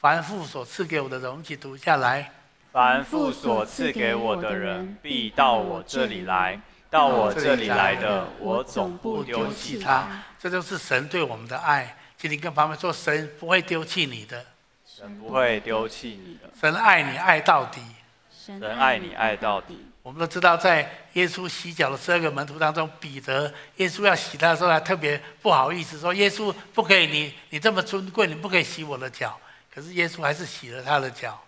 [0.00, 2.30] 凡父所赐给我的人，我们一起读下来。
[2.72, 6.58] 凡父所赐给我的人，必到我这里来；
[6.88, 10.06] 到我这里来的，我总不丢弃他。”
[10.38, 11.96] 这就是神对我们的爱。
[12.16, 14.44] 请你跟旁边说：“神不会丢弃你的。”
[14.96, 17.80] 神不会丢弃你的，神爱你爱到底，
[18.30, 19.86] 神爱你爱到底。
[20.02, 29.38] 我们都知道，在耶稣洗脚的十二个门徒当中，彼得，耶稣要洗他的时候，还特别不好意思说：“耶稣不可以，你你这么尊贵，你不可以洗我的脚。”
[29.72, 31.40] 可是耶稣还是洗了他的脚。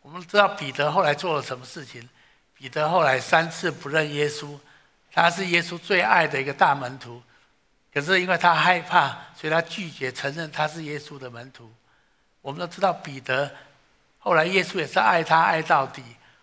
[0.00, 2.08] 我们知道彼得后来做了什么事情？
[2.56, 4.58] 彼得后来三次不认耶稣，
[5.12, 7.22] 他是耶稣最爱的一个大门徒，
[7.92, 11.70] 可是因为他害怕，所以他拒绝承认他是耶稣的门徒。
[12.46, 13.50] 我们都知道彼得
[14.20, 16.00] 后来耶稣也是爱他爱到底。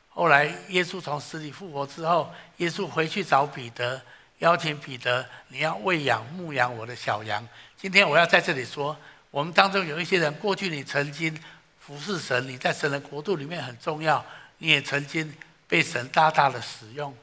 [0.09, 4.01] 后来耶稣从死里复活之后，耶稣回去找彼得，
[4.39, 7.47] 邀请彼得，你要喂养牧养我的小羊。
[7.77, 8.93] 今天我要在这里说，
[9.31, 11.41] 我们当中有一些人，过去你曾经
[11.79, 14.23] 服侍神，你在神的国度里面很重要，
[14.57, 15.33] 你也曾经
[15.69, 17.15] 被神大大的使用，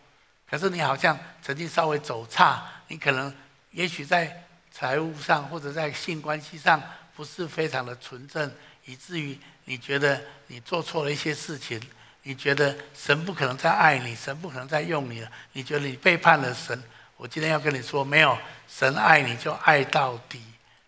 [0.48, 3.30] 可是你好像曾经稍微走差，你可能
[3.72, 6.82] 也许在财务上或者在性关系上
[7.14, 8.50] 不是非常的纯正，
[8.90, 11.80] 以至于你觉得你做错了一些事情。
[12.22, 15.30] 你觉得神不可能再爱你，神不可能再用你了？
[15.54, 16.80] 你觉得你背叛了神？
[17.16, 18.36] 我今天要跟你说，没有，
[18.68, 20.42] 神爱你就爱到底，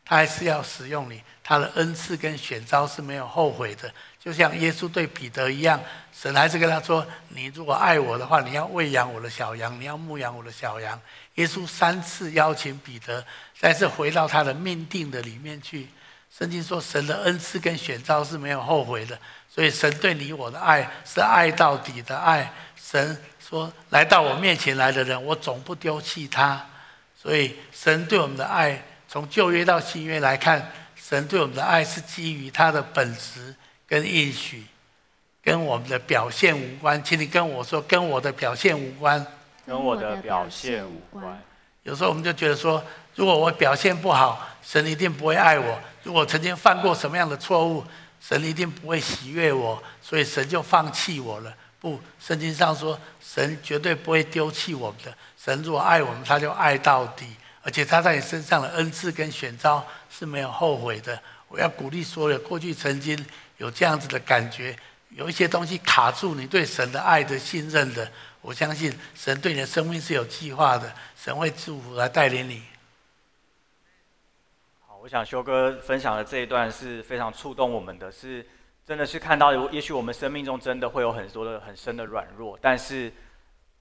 [0.05, 3.91] 他还是要使用你，他的恩赐跟选召是没有后悔的。
[4.21, 5.81] 就像耶稣对彼得一样，
[6.13, 11.01] 神还是跟他说：“你如果爱我的话，你要喂养我的小羊，你要牧养我的小羊。”
[11.37, 13.25] 耶稣三次邀请彼得
[13.59, 15.89] 再次回到他的命定的里面去。
[16.37, 19.19] 圣经说，神的恩赐跟选召是没有后悔的。
[19.49, 22.51] 所以神对你我的爱是爱到底的爱。
[22.75, 26.65] 神说：“来到我面前来的人，我总不丢弃他。”
[27.21, 33.55] 所以神对我们的爱，从旧约到新约来看，神对我们的爱是基于他的本质
[33.87, 34.65] 跟应许，
[35.43, 37.03] 跟我们的表现无关。
[37.05, 39.25] 请你跟我说，跟我的表现无关。
[39.67, 41.41] 跟我的表现无关。
[41.83, 42.83] 有时候我们就觉得说，
[43.15, 45.81] 如果我表现不好，神一定不会爱我。
[46.03, 47.85] 如果曾经犯过什么样的错误，
[48.21, 51.55] 神一定不会喜悦我，所以神就放弃我了。
[51.81, 55.13] 不，圣经上说，神绝对不会丢弃我们的。
[55.37, 57.27] 神如果爱我们，他就爱到底，
[57.63, 61.21] 而且他在你身上的恩赐跟选召是没有后悔的。
[61.49, 63.19] 我要鼓励所有过去曾经
[63.57, 64.77] 有这样子的感觉，
[65.11, 68.09] 有一些东西卡住你对神的爱的信任的，
[68.41, 72.63] 我相信神对你的生命是有计划的，神会祝福来带领你。
[75.03, 78.47] 我想修哥分享的这一段是非常触动我们的，是
[78.87, 83.13] 真的是看到，也许我们生命中真的会有很多的很深的软弱，但是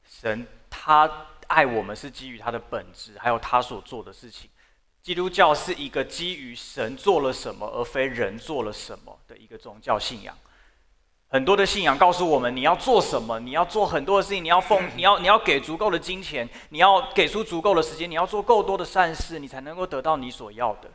[0.03, 4.49] 神他爱我们是基于他的本质，还有他所做的事情。
[5.03, 10.35] 基督教是一个基于神做了什么，而非人做了什么的一个宗教信仰。
[11.27, 20.89] 很多的信仰告诉我们，你要做什么，你要做很多的事情，你要奉，你要你要给足够的金钱，你要给出足够的时间，你要做够多的善事，你才能够得到你所要的。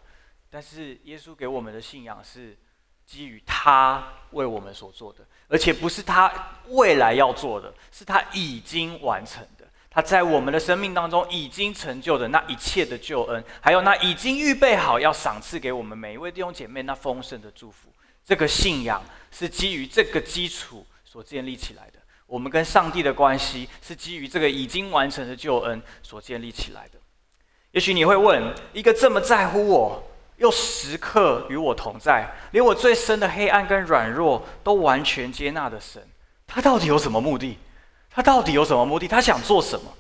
[0.50, 2.56] 但是耶稣给我们的信仰是
[3.04, 6.32] 基于他为我们所做的，而且不是他
[6.68, 9.66] 未来要做的，是他已经完成的。
[9.90, 17.88] 他在我们的生命当中已经成就的那一切的救恩，还有那已经预备好要赏赐给我们每一位弟兄姐妹那丰盛的祝福。
[18.22, 21.98] 这个信仰是基于这个基础所建立起来的。
[22.26, 26.98] 我们跟上帝的关系是基于这个已经完成的救恩所建立起来的。
[27.70, 30.02] 也许你会问，一个这么在乎我，
[30.37, 36.03] 又时刻与我同在，连我最深的黑暗跟软弱都完全接纳的神，
[36.46, 37.59] 他到底有什么目的？
[38.11, 39.07] 他到底有什么目的？
[39.07, 39.92] 他想做什么？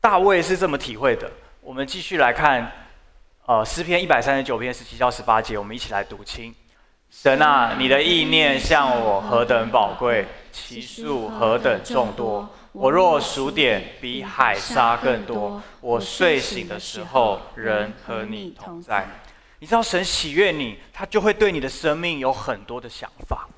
[0.00, 1.30] 大卫是这么体会的。
[1.60, 2.70] 我们继续来看，
[3.46, 6.54] 呃，诗篇一百三十九篇十七到十八节，我们一起来读清。
[7.10, 12.48] 神啊，你的意念向我何等宝贵，其数何等众多。
[12.72, 15.62] 我若数点，比海沙更多。
[15.80, 19.08] 我睡醒的时候，仍和你同在。
[19.58, 23.48] 你知道神喜悦你，他就会对你的生命有很多的想法，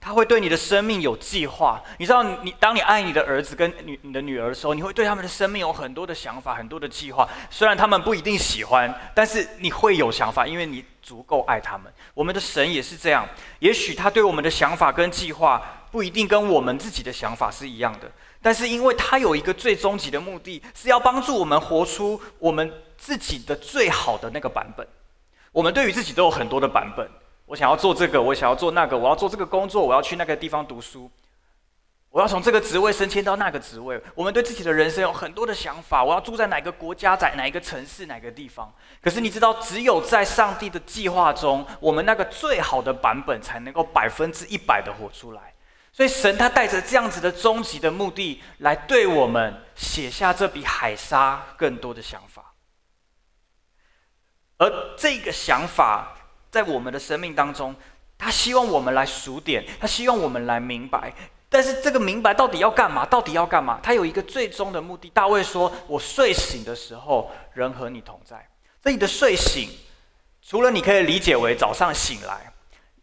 [0.00, 1.80] 他会对你的生命有计划。
[1.98, 7.28] 你知道你，当你爱你的儿子跟女你的女儿的时候，你会对他们的生命有很多的想法，很多的计划。
[7.48, 11.92] 虽然他们不一定喜欢，但是你会有想法，因为你足够爱他们。
[12.12, 13.28] 我们的神也是这样，
[13.60, 18.10] 也许他对我们的想法跟计划不一定跟我们自己的想法是一样的，
[18.42, 24.86] 但是因为他有一个最终极的目的，是要帮助我们活出我们自己的最好的那个版本。
[25.56, 27.08] 我们对于自己都有很多的版本。
[27.46, 31.10] 我想要做这个，我想要做那个，我要做这个工作，我要去那个地方读书，
[32.10, 33.98] 我要从这个职位升迁到那个职位。
[34.14, 36.04] 我们对自己的人生有很多的想法。
[36.04, 38.70] 我要住在哪个国家，在哪一个城市，哪个地方？
[39.00, 45.54] 可是你知道，只有在上帝的计划中，我们那个最好的版本才能够百分之一百的活出来。
[45.90, 52.35] 所以神他带着这样子的终极的目的，来对我们写下这比海沙更多的想法。
[54.58, 56.16] 而这个想法
[56.50, 57.74] 在我们的生命当中，
[58.16, 61.12] 他希望我们来数点，他希望我们来明白。
[61.48, 63.06] 但是这个明白到底要干嘛？
[63.06, 63.78] 到底要干嘛？
[63.82, 65.08] 他有一个最终的目的。
[65.10, 68.48] 大卫说：“我睡醒的时候，人和你同在。”
[68.82, 69.68] 这里的睡醒，
[70.42, 72.52] 除了你可以理解为早上醒来，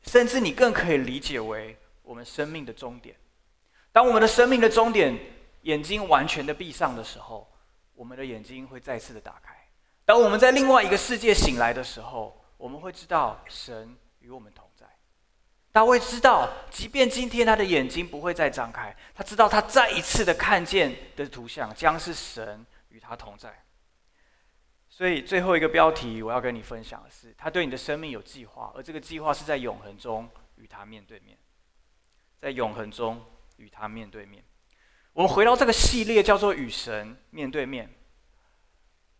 [0.06, 3.16] 甚至你更可以理解为我们生命的终点。
[3.92, 5.18] 当我们的生命的终点
[5.62, 7.50] 眼睛完全的闭上的时候，
[7.96, 9.63] 我们的眼睛会再次的打开。
[10.06, 14.86] 当我们在另外一个世界醒来的时候，我们会知道神与我们同在。
[15.72, 23.64] 大卫知道，即便今天他的眼睛不会再张开，他知道他再一次的看见的图像将是神与他同在。
[24.90, 31.36] 所以最后一个标题我要跟你分享的是，他对你的生命有计划，而这个计划是在永恒中与他面对面，
[32.38, 33.20] 在永恒中
[33.58, 34.44] 与他面对面。
[35.14, 37.92] 我们回到这个系列叫做与神面对面。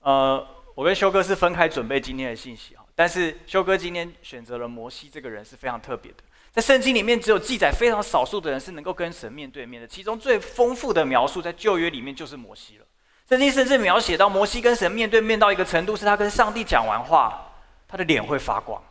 [0.02, 0.46] 呃，
[0.76, 6.18] 我跟修哥是分开准备今天的信息哈，但是修哥今天选择了摩西这个人是非常特别的，
[6.52, 12.86] 在圣经里面只有记载非常少数的人是能够跟神面对面的，其中最丰富的描述在旧约里面就是摩西了。
[13.30, 17.52] 圣经甚至描写到摩西跟神面对面到一个程度，是他跟上帝讲完话，
[17.88, 18.82] 他的脸会发光。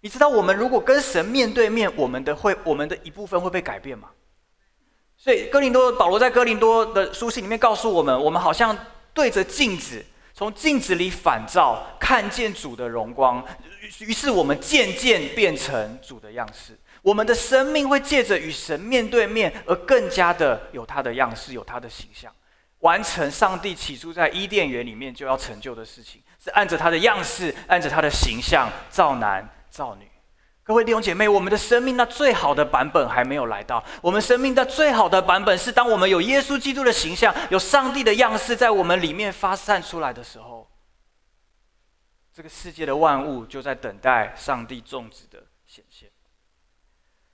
[0.00, 4.08] 你知道，我们如果跟神面对面，我们的会，我们的一部分会被改变吗？
[5.16, 8.76] 所以哥林多保罗在哥林多的书信里面告诉我们，我们好像
[9.14, 10.04] 对着镜子，
[10.34, 13.42] 从镜子里反照，看见主的荣光，
[14.00, 16.76] 于是我们渐渐变成主的样式。
[17.02, 22.32] 我们的生命会借着与神面对面，而更加的有他的样式，有他的形象。
[22.80, 30.08] 完成上帝起初在伊甸园里面就要成就的事情，是按着他的样式，按着他的形象造男造女。
[30.66, 33.84] 各位弟兄姐妹，我们的生命那最好的版本还没有来到。
[34.00, 40.66] 我们生命的最好的版本是，当我们有耶稣基督的形象，有上帝的样式在我们里面发散出来的时候，
[42.32, 46.08] 这个世界的万物就在等待上帝种子的显现。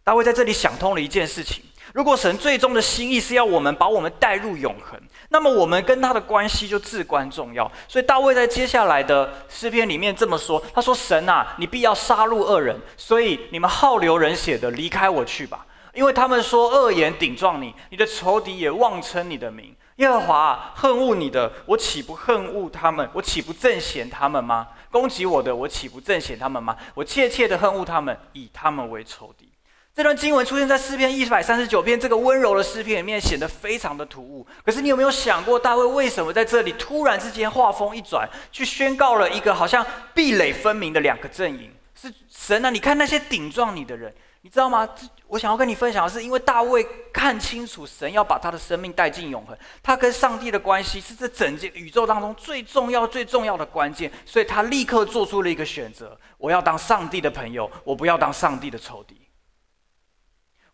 [0.02, 1.62] 大卫在这里想通了一件事情。
[1.94, 5.00] 如果神最终的心意是要我们把我们带入永恒，
[5.32, 7.70] 那么我们跟他的关系就至关重要。
[7.88, 15.64] 所以大卫在接下来的诗篇里面这么说：“他说，神啊，你必要杀戮恶人，所以你们好流人血的离开我去吧，
[15.94, 19.74] 因为他们说恶言顶撞你，你的仇敌也妄称你的名。
[19.96, 23.08] 耶和华啊，恨恶你的，我岂不恨恶他们？
[23.12, 24.66] 我岂不憎嫌他们吗？
[24.90, 26.76] 攻击我的，我岂不憎嫌他们吗？
[26.94, 29.48] 我切切的恨恶他们，以他们为仇敌。”
[29.92, 34.46] 这段经文出现在诗篇一百三十九篇这个温柔的诗篇里面，显得非常的突兀。
[34.64, 39.84] 可是你有没有想过，大卫为什么在这里突然之间画风一转，去宣告了一个好像
[40.14, 41.72] 壁垒分明的两个阵营？
[41.94, 42.70] 是神啊！
[42.70, 44.88] 你看那些顶撞你的人，你知道吗？
[45.26, 59.19] 我想要跟你分享的是，因为大卫看清楚神要把他的生命带进永恒，他跟上帝的关系是这整件宇宙当中最重要、最重要的关键，所以他立刻做出了一个选择：我要当上帝的朋友，我不要当上帝的仇敌。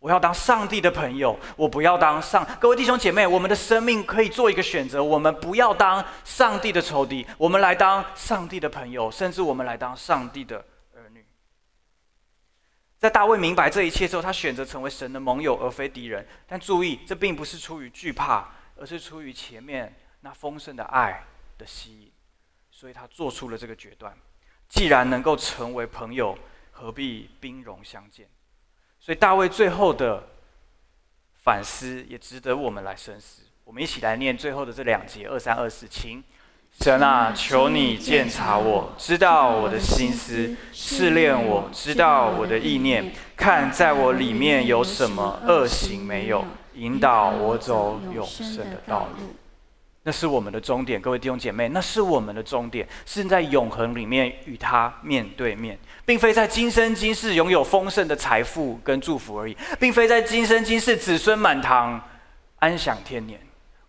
[0.07, 2.47] 我要当上帝的朋友，我不要当上。
[2.61, 11.27] 各位弟兄姐妹，我们的生命可以做一个选择，我们不要当上帝的仇敌，我们来当上帝的朋友，甚至我们来当上帝的儿女。
[12.99, 16.25] 在大卫明白这一切之后，他选择成为神的盟友，而非敌人。
[16.47, 21.25] 但注意，这并不是出于惧怕，而是出于前面那丰盛的爱
[21.59, 22.13] 的吸引，
[22.71, 24.17] 所以他做出了这个决断。
[24.69, 26.39] 既然能够成为朋友，
[26.71, 28.29] 何必兵戎相见？
[29.07, 30.21] 所以大卫最后的
[31.45, 33.43] 反思也值得我们来深思。
[33.63, 36.25] 我们一起来念最后的这两节二三二四，请
[36.81, 46.45] 神啊，求你鉴察我，知道我的心思，试炼我，知道我的意念，看在我里面有什么恶行没有，
[46.75, 49.37] 引导我走永生的道路。
[50.07, 62.01] 那是我们的终点，各位弟兄姐妹，那是我们的终点，是在永恒里面与他面对面，并非在今生今世拥有丰盛的财富跟祝福而已，并非在今生今世子孙满堂
[62.61, 63.41] 安享天年。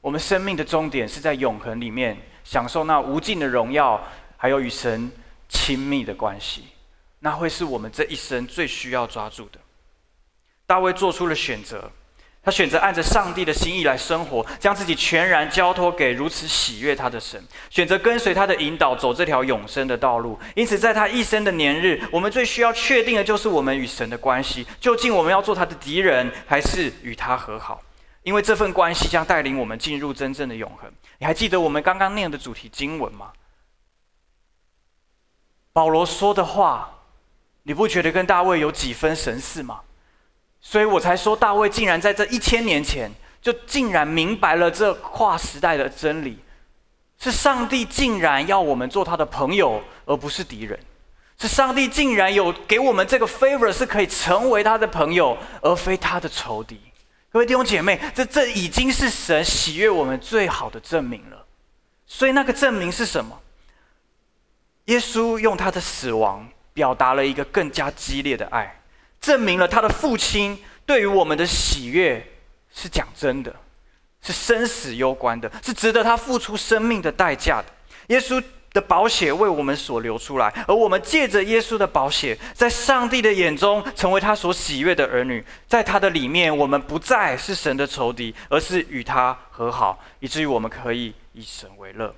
[0.02, 4.04] 我们生命的终点是在永恒里面享受那无尽的荣耀，
[4.38, 5.12] 还有与神
[5.48, 6.64] 亲密的关系，
[7.20, 9.60] 那会是我们这一生最需要抓住的。
[10.66, 11.92] 大卫做出了选择。
[12.44, 20.40] 他选择按着上帝的心意来生活，将自己全然交托给如此喜悦他的神，选择跟随他的引导，走这条永生的道路。
[20.56, 27.82] 因此，在他一生的年日，我们最需要确定的就是我们与神的关系：究竟我们要做他的敌人，还是与他和好？
[28.24, 30.90] 因为这份关系将带领我们进入真正的永恒。
[31.18, 33.32] 你还记得我们刚刚念的主题经文吗？
[35.74, 37.04] 保罗说的话，
[37.64, 39.82] 你不觉得跟大卫有几分神似吗？
[40.62, 43.10] 所以我才说，大卫竟然在这一千年前
[43.42, 46.40] 就竟然明白了这跨时代的真理，
[47.20, 50.78] 是上帝竟然要我们做他的朋友，而不是敌人；
[51.40, 56.82] 是上帝竟然有给我们这个 favor，是可以成为他的朋友，而非他的仇敌。
[57.32, 61.46] 各位弟兄姐妹，这这已经是神喜悦我们最好的证明了。
[62.06, 63.40] 所以那个证明是什么？
[64.86, 68.82] 耶稣用他的死亡表达了一个更加激烈的爱。
[69.28, 72.26] 证明了他的父亲对于我们的喜悦
[72.74, 73.54] 是讲真的，
[74.22, 77.66] 是生死攸关的，是值得他付出生命的代价的。
[78.08, 92.16] 耶稣的宝血为我们所流出来，而我们借着耶稣的宝血，在上帝的眼中成为他所喜悦的儿女，在他的里面，我们不再是神的仇敌，而是与他和好，以至于我们可以以神为乐。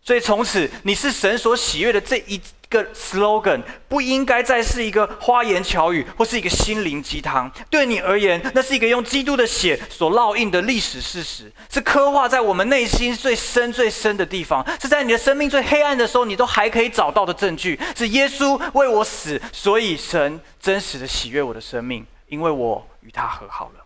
[0.00, 2.40] 所以从此，你是神所喜悦的这一
[2.74, 7.48] 个 slogan，不应该再是一个花言巧语或是一个心灵鸡汤。
[7.70, 17.78] 对你而言，那是一个用基督的血所烙印的历史事实，是刻画在我们内心最深最深的地方，是在你的生命最黑暗的时候，你都还可以找到的证据。
[17.94, 23.84] 是耶稣为我死，所以神真实的喜悦我的生命，因为我与他和好了。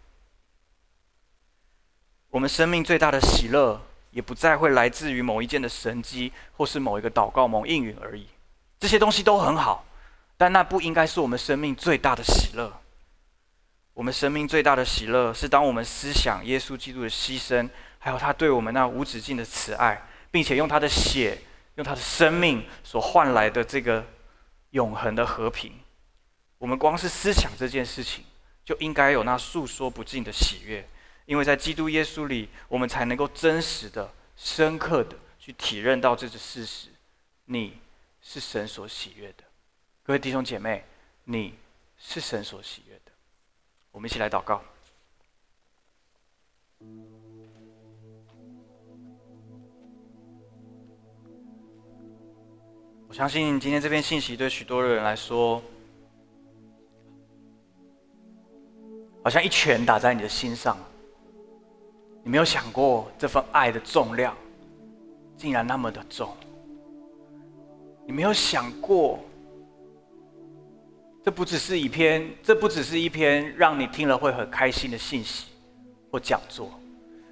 [2.31, 3.83] 我们生命最大的喜乐。
[4.11, 8.27] 也不再会来自于某一件的神迹，或是某一个祷告、某应允而已。
[8.79, 9.85] 这些东西都很好，
[10.37, 12.81] 但那不应该是我们生命最大的喜乐。
[13.95, 17.69] 我们生命最大的喜乐，是当我们思想耶稣基督的牺牲，
[17.99, 20.01] 还有他对我们那无止境的慈爱，
[20.31, 21.37] 并且用他的血、
[21.75, 24.07] 用他的生命所换来的这个
[24.71, 25.73] 永恒的和平。
[26.59, 28.23] 我们光是思想这件事情，
[28.65, 30.89] 就应该有那诉说不尽的喜悦。
[31.27, 36.89] 因为在基督耶稣里，我们才能够真实的、深刻的去体认到这个事实：
[37.47, 37.77] 你
[38.21, 39.45] 是神所喜悦的。
[40.03, 40.85] 各位弟兄姐妹，
[41.25, 41.55] 你
[41.97, 43.13] 是神所喜悦的。
[43.91, 44.63] 我们一起来祷告。
[53.09, 55.63] 我相信今天这篇信息对许多人来说，
[59.25, 60.77] 好像一拳打在你的心上。
[62.23, 64.37] 你没有想过这份爱的重量，
[65.37, 66.37] 竟然那么的重。
[68.09, 69.21] 你没有想过，
[71.23, 75.49] 这不只是一篇，这不只是一篇让你听了会很开心的信息
[76.11, 76.71] 或讲座，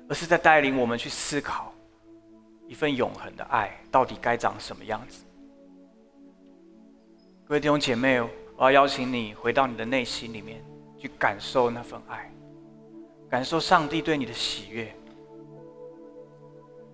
[0.06, 1.72] 而是在带领我们去思考
[2.68, 5.24] 一份永恒的爱到底该长什么样子。
[7.46, 8.30] 各位弟兄姐妹，我
[8.64, 10.62] 要邀请你回到你的内心里面
[10.98, 12.30] 去感受那份爱。
[13.30, 14.94] 感受上帝对你的喜悦，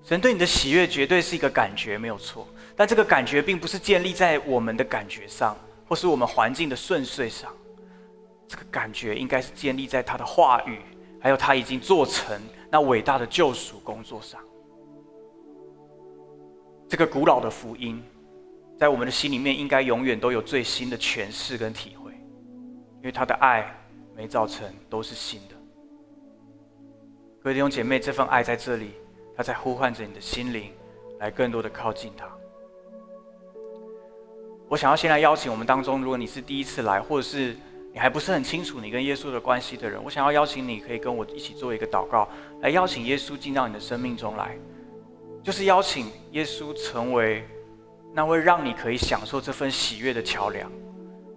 [0.05, 2.47] 神对你的喜悦绝对是一个感觉，没有错。
[2.77, 5.57] 但这个感觉并不是建立在我们的感觉上，
[5.87, 7.53] 或是我们环境的顺遂上。
[8.49, 10.81] 这个感觉应该是建立在他的话语，
[11.21, 12.39] 还有他已经做成
[12.71, 14.41] 那伟大的救赎工作上。
[16.89, 18.03] 这个古老的福音，
[18.79, 22.13] 在我们的心里面应该永远都有最新的诠释跟体会，
[22.99, 23.75] 因为他的爱
[24.15, 25.55] 每早晨都是新的。
[27.43, 28.91] 各位弟兄姐妹，这份爱在这里，
[29.35, 30.73] 他在呼唤着你的心灵，
[31.19, 32.27] 来更多的靠近他。
[34.73, 37.55] 我想要先来邀请我们当中，如果你是第一次来，或者是
[37.93, 42.27] 你还不是很清楚你跟耶稣的关系的人，我想要邀请你可以跟我一起做一个祷告，
[42.63, 44.57] 来邀请耶稣进到你的生命中来，
[45.45, 47.47] 就是邀请耶稣成为
[48.15, 50.73] 那位让你可以享受这份喜悦的桥梁。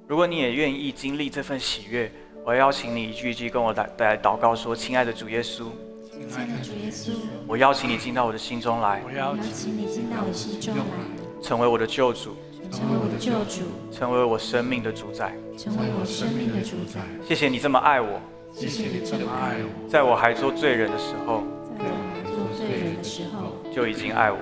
[0.08, 2.10] 如果你也愿意经历这份喜悦，
[2.46, 5.66] 我要邀请你一句一句跟我来来祷告说：“亲爱的主耶稣。”
[6.10, 7.12] 亲爱的主耶稣，
[7.46, 9.02] 我邀请你进到我的心中来。
[9.06, 12.38] 我邀请你进到我的心中来，成为我的救主，
[12.72, 17.00] 成为我的救主，成为我生命的主宰，成为我生命的主宰。
[17.28, 18.20] 谢谢你这么爱我，
[18.54, 21.44] 谢谢你这么爱我，在我还做罪人的时候，
[21.78, 24.38] 在我还做罪人的时候，就已经爱我，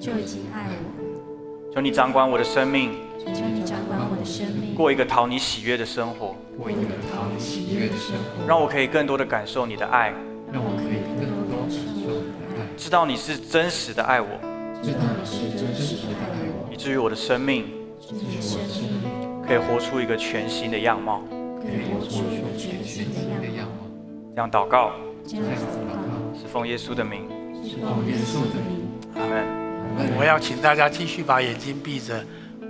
[0.00, 1.72] 就已经爱我。
[1.74, 6.80] 求你掌管我的生命，求你掌管我的生命，过一个讨你喜悦的生活，过一个
[7.12, 10.12] 讨你喜悦的生活，让我可以更多的感受你的爱。
[10.52, 14.26] 让我可以更多感受你的爱，知道你是真实的爱我，
[14.82, 16.39] 知道你是真实的爱我，以
[16.80, 17.66] 至于我的生命，
[18.00, 21.22] 至于我的生命可以活出一个全新的样貌，
[21.60, 23.04] 可以活出一个全新
[23.38, 23.86] 的样貌。
[24.34, 24.92] 这样祷告，
[25.28, 27.28] 这样祷告，是奉耶稣的名，
[27.62, 28.88] 是奉耶稣的名。
[29.14, 30.16] 阿门。
[30.18, 32.24] 我要请大家继续把眼睛闭着，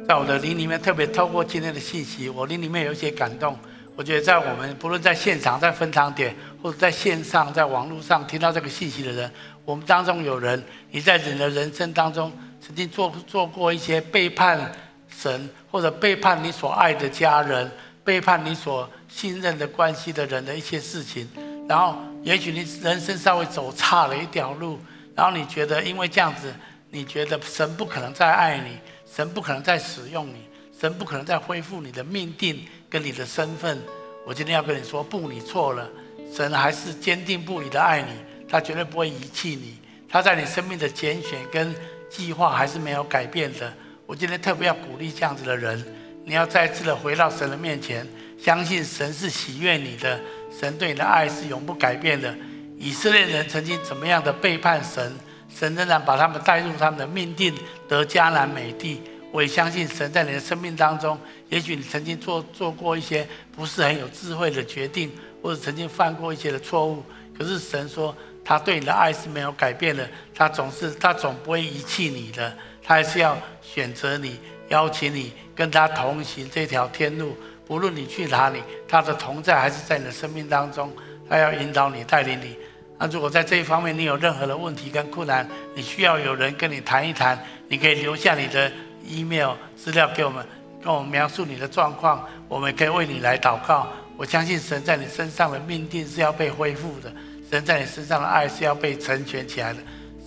[0.09, 3.57] 在我的灵里面，特别透过今天的信息，我灵里面有一些感动。
[3.95, 9.31] 我觉得在我们不论在现场、在分堂点，或者在线上、在网络上听到这个信息的人，
[9.65, 14.71] 我们当中有人，你在你的人生当中曾经做做过一些背叛
[15.09, 17.71] 神，或者背叛你所爱的家人、
[18.05, 21.29] 背叛你所信任的关系的人的一些事情，
[21.69, 24.79] 然后也许你人生稍微走差了一条路，
[25.15, 26.55] 然后你觉得因为这样子，
[26.91, 28.79] 你觉得神不可能再爱你，
[29.11, 30.49] 神不可能再使用你，
[30.79, 32.67] 神不可能再恢复你的命定。
[32.91, 33.81] 跟你的身份，
[34.27, 35.89] 我今天要跟你说，不，你错了。
[36.35, 38.09] 神还是坚定不移的爱你，
[38.49, 39.79] 他绝对不会遗弃你。
[40.09, 41.73] 他在你生命的拣选跟
[42.11, 43.73] 计划还是没有改变的。
[44.05, 45.83] 我今天特别要鼓励这样子的人，
[46.27, 48.07] 你要再次的回到神的面前，
[48.37, 52.35] 相信神是喜悦你的，神对你的爱是永不改变的。
[52.77, 55.15] 以色列人曾经怎么样的背叛神，
[55.49, 57.55] 神仍然把他们带入他们的命定，
[57.89, 59.01] 得迦南美地。
[59.33, 61.17] 我也相信神在你的生命当中，
[61.51, 67.05] 也许你曾经做做过一些不是很有智慧的决定，或者曾经犯过一些的错误。
[67.39, 68.13] 可是神说，
[68.51, 74.41] 他对你的爱是没有改变的，他总是他总不会遗弃你的，他还是要选择你，
[74.71, 77.37] 邀请你跟他同行这条天路。
[77.69, 80.93] 无论你去哪里，他的同在还是在你的生命当中，
[81.29, 82.57] 他要引导你，带领你。
[82.99, 87.39] 那如果在这一方面你有任何的问题跟困难，你需要有人跟你谈一谈，
[87.69, 88.69] 你可以留下你的
[89.07, 90.45] email 资料给我们，
[90.83, 93.87] 跟我们描述你的状况，我们可以为你来祷告。
[94.17, 97.13] 我相信神在你身上的命定是要被恢复的，
[97.51, 99.81] 神在你身上的爱是要被成全起来的，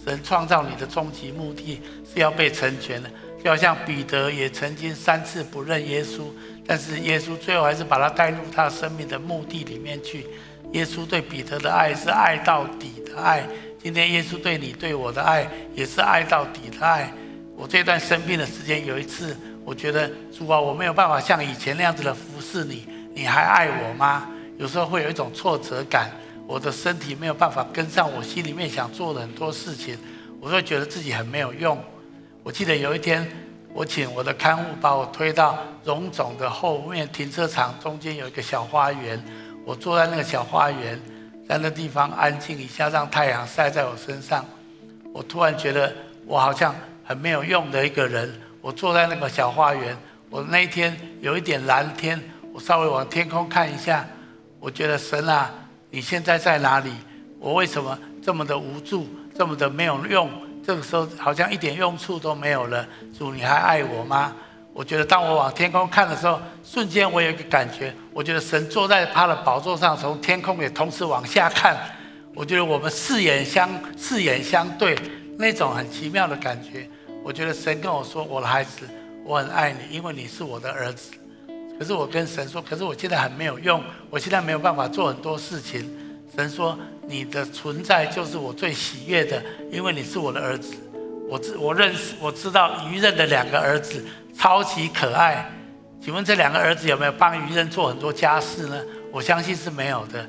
[0.03, 1.79] 神创造你的终极目的
[2.13, 3.09] 是要被成全的。
[3.41, 6.23] 就好像彼得也曾经三次不认耶稣。
[6.65, 10.25] 但是耶稣最后还是把他带入他生命的目的里面去。
[10.73, 13.47] 耶稣对彼得的爱是爱到底的爱。
[13.81, 17.09] 今天耶稣对你对我的爱也是爱到底的爱。
[17.55, 24.29] 我这段生病的时间，有一次我觉得主啊，我没有办法像以前那样子的服侍你，你还爱我吗？
[24.57, 26.09] 有时候会有一种挫折感，
[26.47, 29.97] 我的身体没有办法跟上我心里面想做的很多事情，
[30.39, 31.77] 我会觉得自己很没有用。
[32.43, 33.27] 我记得有一天。
[33.75, 39.19] 我请我的看护把我推到荣总的后面停车场，中间有一个小花园。
[39.65, 41.01] 我坐在那个小花园，
[41.49, 44.45] 在那地方安静一下，让太阳晒在我身上。
[45.11, 45.91] 我突然觉得
[46.27, 48.31] 我好像很没有用的一个人。
[48.61, 49.97] 我坐在那个小花园，
[50.29, 52.21] 我那一天有一点蓝天，
[52.53, 54.05] 我稍微往天空看一下，
[54.59, 55.51] 我觉得神啊，
[55.93, 56.91] 你现在在哪里？
[57.37, 60.27] 我为什么这么的无助，这么的没有用？
[60.65, 62.83] 这个时候好像一点用处都没有了。
[63.15, 64.33] 主，你还爱我吗？
[64.73, 71.77] 我觉得当我往天空看的时候，瞬间我有一个感觉，我觉得神坐在他的宝座上，从天空也同时往下看。
[72.33, 74.97] 我觉得我们四眼相四眼相对，
[75.37, 76.89] 那种很奇妙的感觉。
[77.23, 78.89] 我觉得神跟我说：“我的孩子，
[79.23, 81.11] 我很爱你，因为你是我的儿子。”
[81.83, 85.85] 可是我跟神说：“可是我现在很没有用，我现在没有办法做很多事情。”
[86.33, 86.79] 神说。
[87.05, 90.73] 你的存在就是我最喜悦的，因为你是我的儿子。
[91.27, 94.01] 我知我认识我知道于任的两个儿子
[94.33, 95.51] 超级可爱。
[95.99, 98.81] 请问这两个儿子有没有帮于任做很多家事呢？
[99.11, 100.25] 我相信是没有的。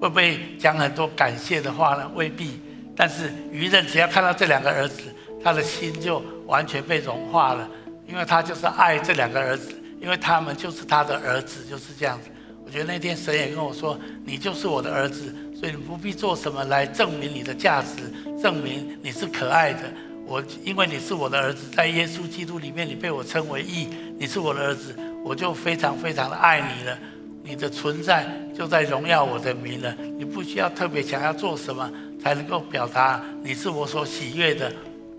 [0.00, 2.10] 会不会讲很多感谢的话呢？
[2.14, 2.62] 未必。
[2.96, 5.02] 但是于任只要看到这两个儿子，
[5.44, 7.68] 他的心就完全被融化了，
[8.08, 12.28] 因为他就是爱这两个儿子，因为他们就是他的儿子，就是这样子。
[12.64, 19.80] 我觉得那天神也跟我说：“你就是我的儿子。”所以你不必做什么来证明你的价值，证明你是可爱的。
[20.26, 23.88] 我因为你是我的儿子，在耶稣基督里面，你被我称为义，
[24.18, 24.94] 你是我的儿子，
[25.24, 26.98] 我就非常非常的爱你了。
[27.42, 29.96] 你的存在就在荣耀我的名了。
[30.18, 31.90] 你不需要特别想要做什么
[32.20, 34.70] 才能够表达你是我所喜悦的，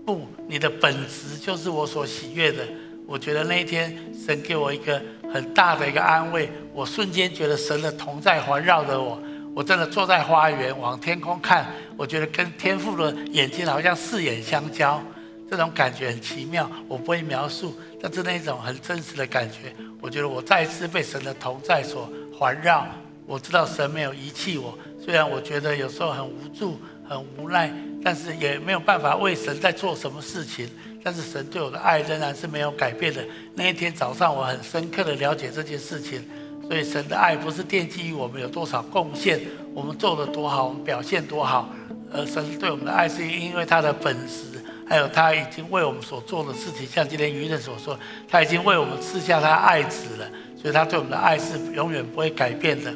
[0.04, 2.64] 不，你的本质就是我所喜悦的。
[3.08, 5.02] 我觉得那一天神给我一个
[5.32, 9.18] 很大的一个安慰，我瞬间觉得神的同在环绕着我。
[9.54, 15.02] 我真的坐在花园往天空看，我觉得跟天父的眼睛好像四眼相交，
[15.50, 22.86] 这种感觉很奇妙，我不会描述，但是那种很真实的感觉，我觉得我再一次被神的同在所环绕。
[23.26, 26.78] 我知道神没有遗弃我，虽然我觉得有时候很无助、
[27.08, 27.72] 很无奈，
[28.04, 30.68] 但是也没有办法为神在做什么事情。
[31.02, 33.24] 但是神对我的爱仍然是没有改变的。
[33.54, 36.22] 那一天早上，我很深刻的了解这件事情。
[36.68, 39.40] 所以神的爱不是奠基于我们有多少贡献，
[39.72, 41.70] 我们做得多好，我们表现多好，
[42.12, 50.28] 而神对我们的爱是因为他的本质，还有他已经为我们所做的事情，像今天愚人所说，他已经为我们赐下他爱子了，
[50.60, 52.92] 所以他对我们的爱是永远不会改变的。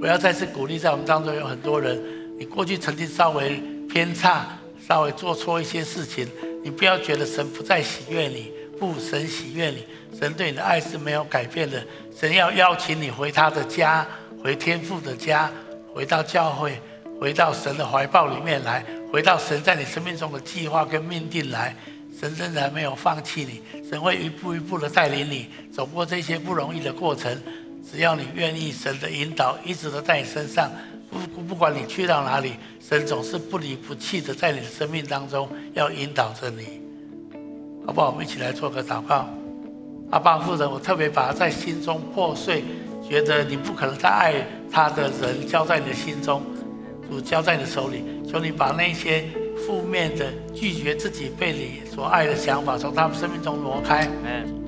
[0.00, 2.02] 我要再次鼓励，在我们当中有很多人，
[2.36, 4.48] 你过去曾经稍微偏差，
[4.92, 6.28] 稍微做错一些事情，
[6.62, 9.86] 你不要觉得神不再喜悦你，不，神喜悦你。
[10.20, 11.82] 神对你的爱是没有改变的。
[12.14, 14.06] 神要邀请你回他的家，
[14.44, 15.50] 回天父的家，
[15.94, 16.78] 回到教会，
[17.18, 21.74] 回到神的怀抱里面来，回到神在你生命中的计划跟命定来。
[22.20, 27.34] 神仍然没有放弃你，神会一步一步的带领你走过这些不容易的过程。
[27.90, 30.70] 只要你愿意，神的引导一直都在你身上。
[31.18, 36.80] 不不管你去到哪里，神总是不离不弃的在你的生命当中要引导着你。
[37.86, 38.10] 好不好？
[38.10, 39.28] 我们一起来做个祷告。
[40.10, 42.62] 阿爸父神，我特别把在心中破碎，
[43.06, 44.34] 觉得你不可能再爱
[44.70, 46.42] 他的人交在你的心中，
[47.10, 49.24] 主交在你手里，求你把那些
[49.66, 54.08] 负面的拒绝自己被你所爱的想法从他们生命中挪开。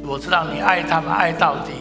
[0.03, 1.72] 我知道你爱他们爱到底，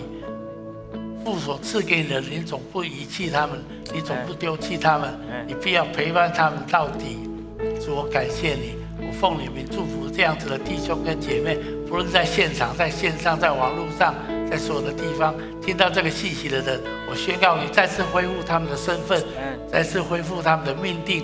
[1.23, 3.57] 父所赐给你的，你总不遗弃他们，
[3.93, 5.09] 你总不丢弃他们，
[5.47, 7.17] 你必要陪伴他们到底。
[7.79, 11.57] 主，我感谢你，我奉你名祝福这样子的弟兄跟姐妹，
[11.87, 14.13] 不论在现场、在线上、在网络上，
[14.49, 19.23] 在所有的地方听到这个信息的人，我宣告你再次恢复他们的身份，
[19.71, 21.23] 再次恢复他们的命定，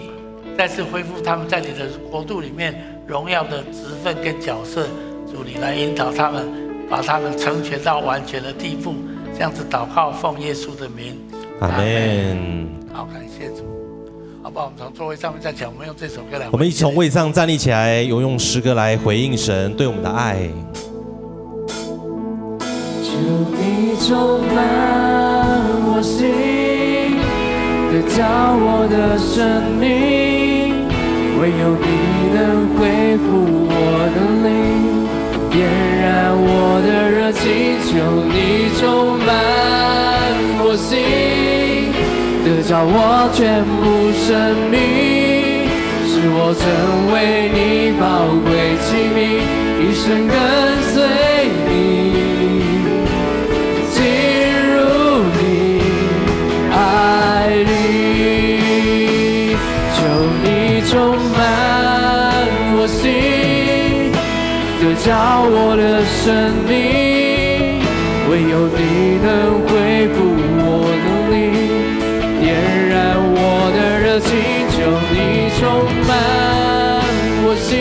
[0.58, 4.88] 再次恢复他们在你的国度里面荣耀的职分跟角色。
[5.28, 6.47] 主，你来引导他们，
[6.89, 8.95] 把他们成全到完全的地步。
[9.39, 11.15] 这样子祷告，奉耶稣的名，
[11.61, 12.67] 阿门。
[12.91, 13.63] 好，感谢主。
[14.43, 14.65] 好不好？
[14.65, 16.49] 我们从座位上面站起来，我们用这首歌来。
[16.51, 20.49] 我们一起从位上站立起来，用用诗歌来回应神对我们的爱。
[23.01, 23.13] 求
[23.55, 27.15] 你充满我心，
[27.93, 28.27] 得着
[28.59, 30.83] 我的生命，
[31.39, 31.87] 唯有你
[32.35, 33.23] 能恢复
[33.69, 33.71] 我
[34.13, 34.17] 的
[34.49, 34.68] 灵。
[35.52, 35.66] 点
[36.02, 37.43] 燃我的热情，
[37.89, 37.91] 求
[38.24, 39.28] 你充满
[40.62, 41.91] 我心，
[42.45, 43.82] 得着我全部
[44.14, 44.30] 生
[44.70, 44.78] 命，
[46.06, 46.62] 使我成
[47.12, 47.58] 为你
[48.00, 48.06] 宝
[48.45, 49.18] 贵器皿，
[49.82, 50.38] 一生跟
[50.93, 50.95] 随
[51.68, 52.09] 你，
[65.52, 66.72] 我的生命，
[68.30, 69.28] 唯有你能
[69.66, 70.18] 恢复
[70.62, 71.38] 我的灵，
[72.39, 72.45] 点
[72.89, 73.38] 燃我
[73.74, 74.30] 的热情，
[74.70, 74.78] 求
[75.10, 75.62] 你充
[76.08, 76.10] 满
[77.43, 77.74] 我心，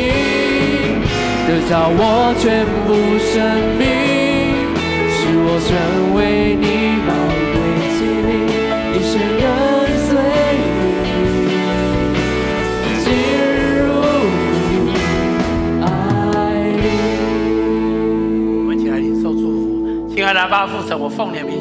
[1.46, 2.88] 得着我全部
[3.20, 3.36] 生
[3.76, 3.84] 命，
[5.12, 5.70] 使我成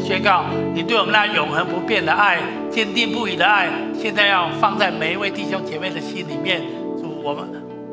[0.08, 2.39] 宣告，你对我们那永恒不变的爱、
[2.70, 6.62] 坚定不移的爱，现在要放在每一位弟兄姐妹的心里面。
[6.97, 7.43] 主，我们，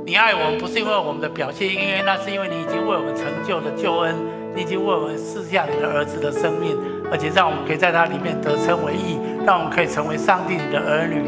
[0.07, 4.15] 你爱我们不是因为我们的表现，因为那是因为你已经为我们成就了救恩，
[4.55, 6.79] 你已经为我们赐下你的儿子的生命，
[7.11, 11.19] 而且让我们可以在他里面得称为义，让我们可以成为上帝你的儿女，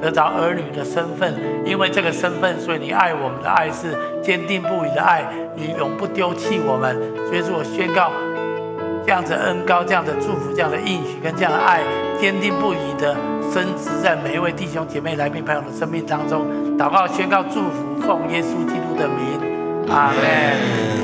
[0.00, 1.34] 得着儿女的身份。
[1.64, 5.26] 因为这个身份，所以你爱我们的爱是坚定不移的爱，
[5.56, 6.94] 你永不丢弃我们。
[7.26, 8.12] 所以说我宣告。
[9.06, 11.80] 这样的恩高，这样的祝福，这样的应许，跟这样的爱，
[12.20, 13.14] 坚定不移的
[13.52, 16.44] 深植在每一位弟兄姐妹、来宾朋友的生命当中。
[16.76, 20.86] 祷告、宣告、祝福，奉耶稣基督的名，阿门。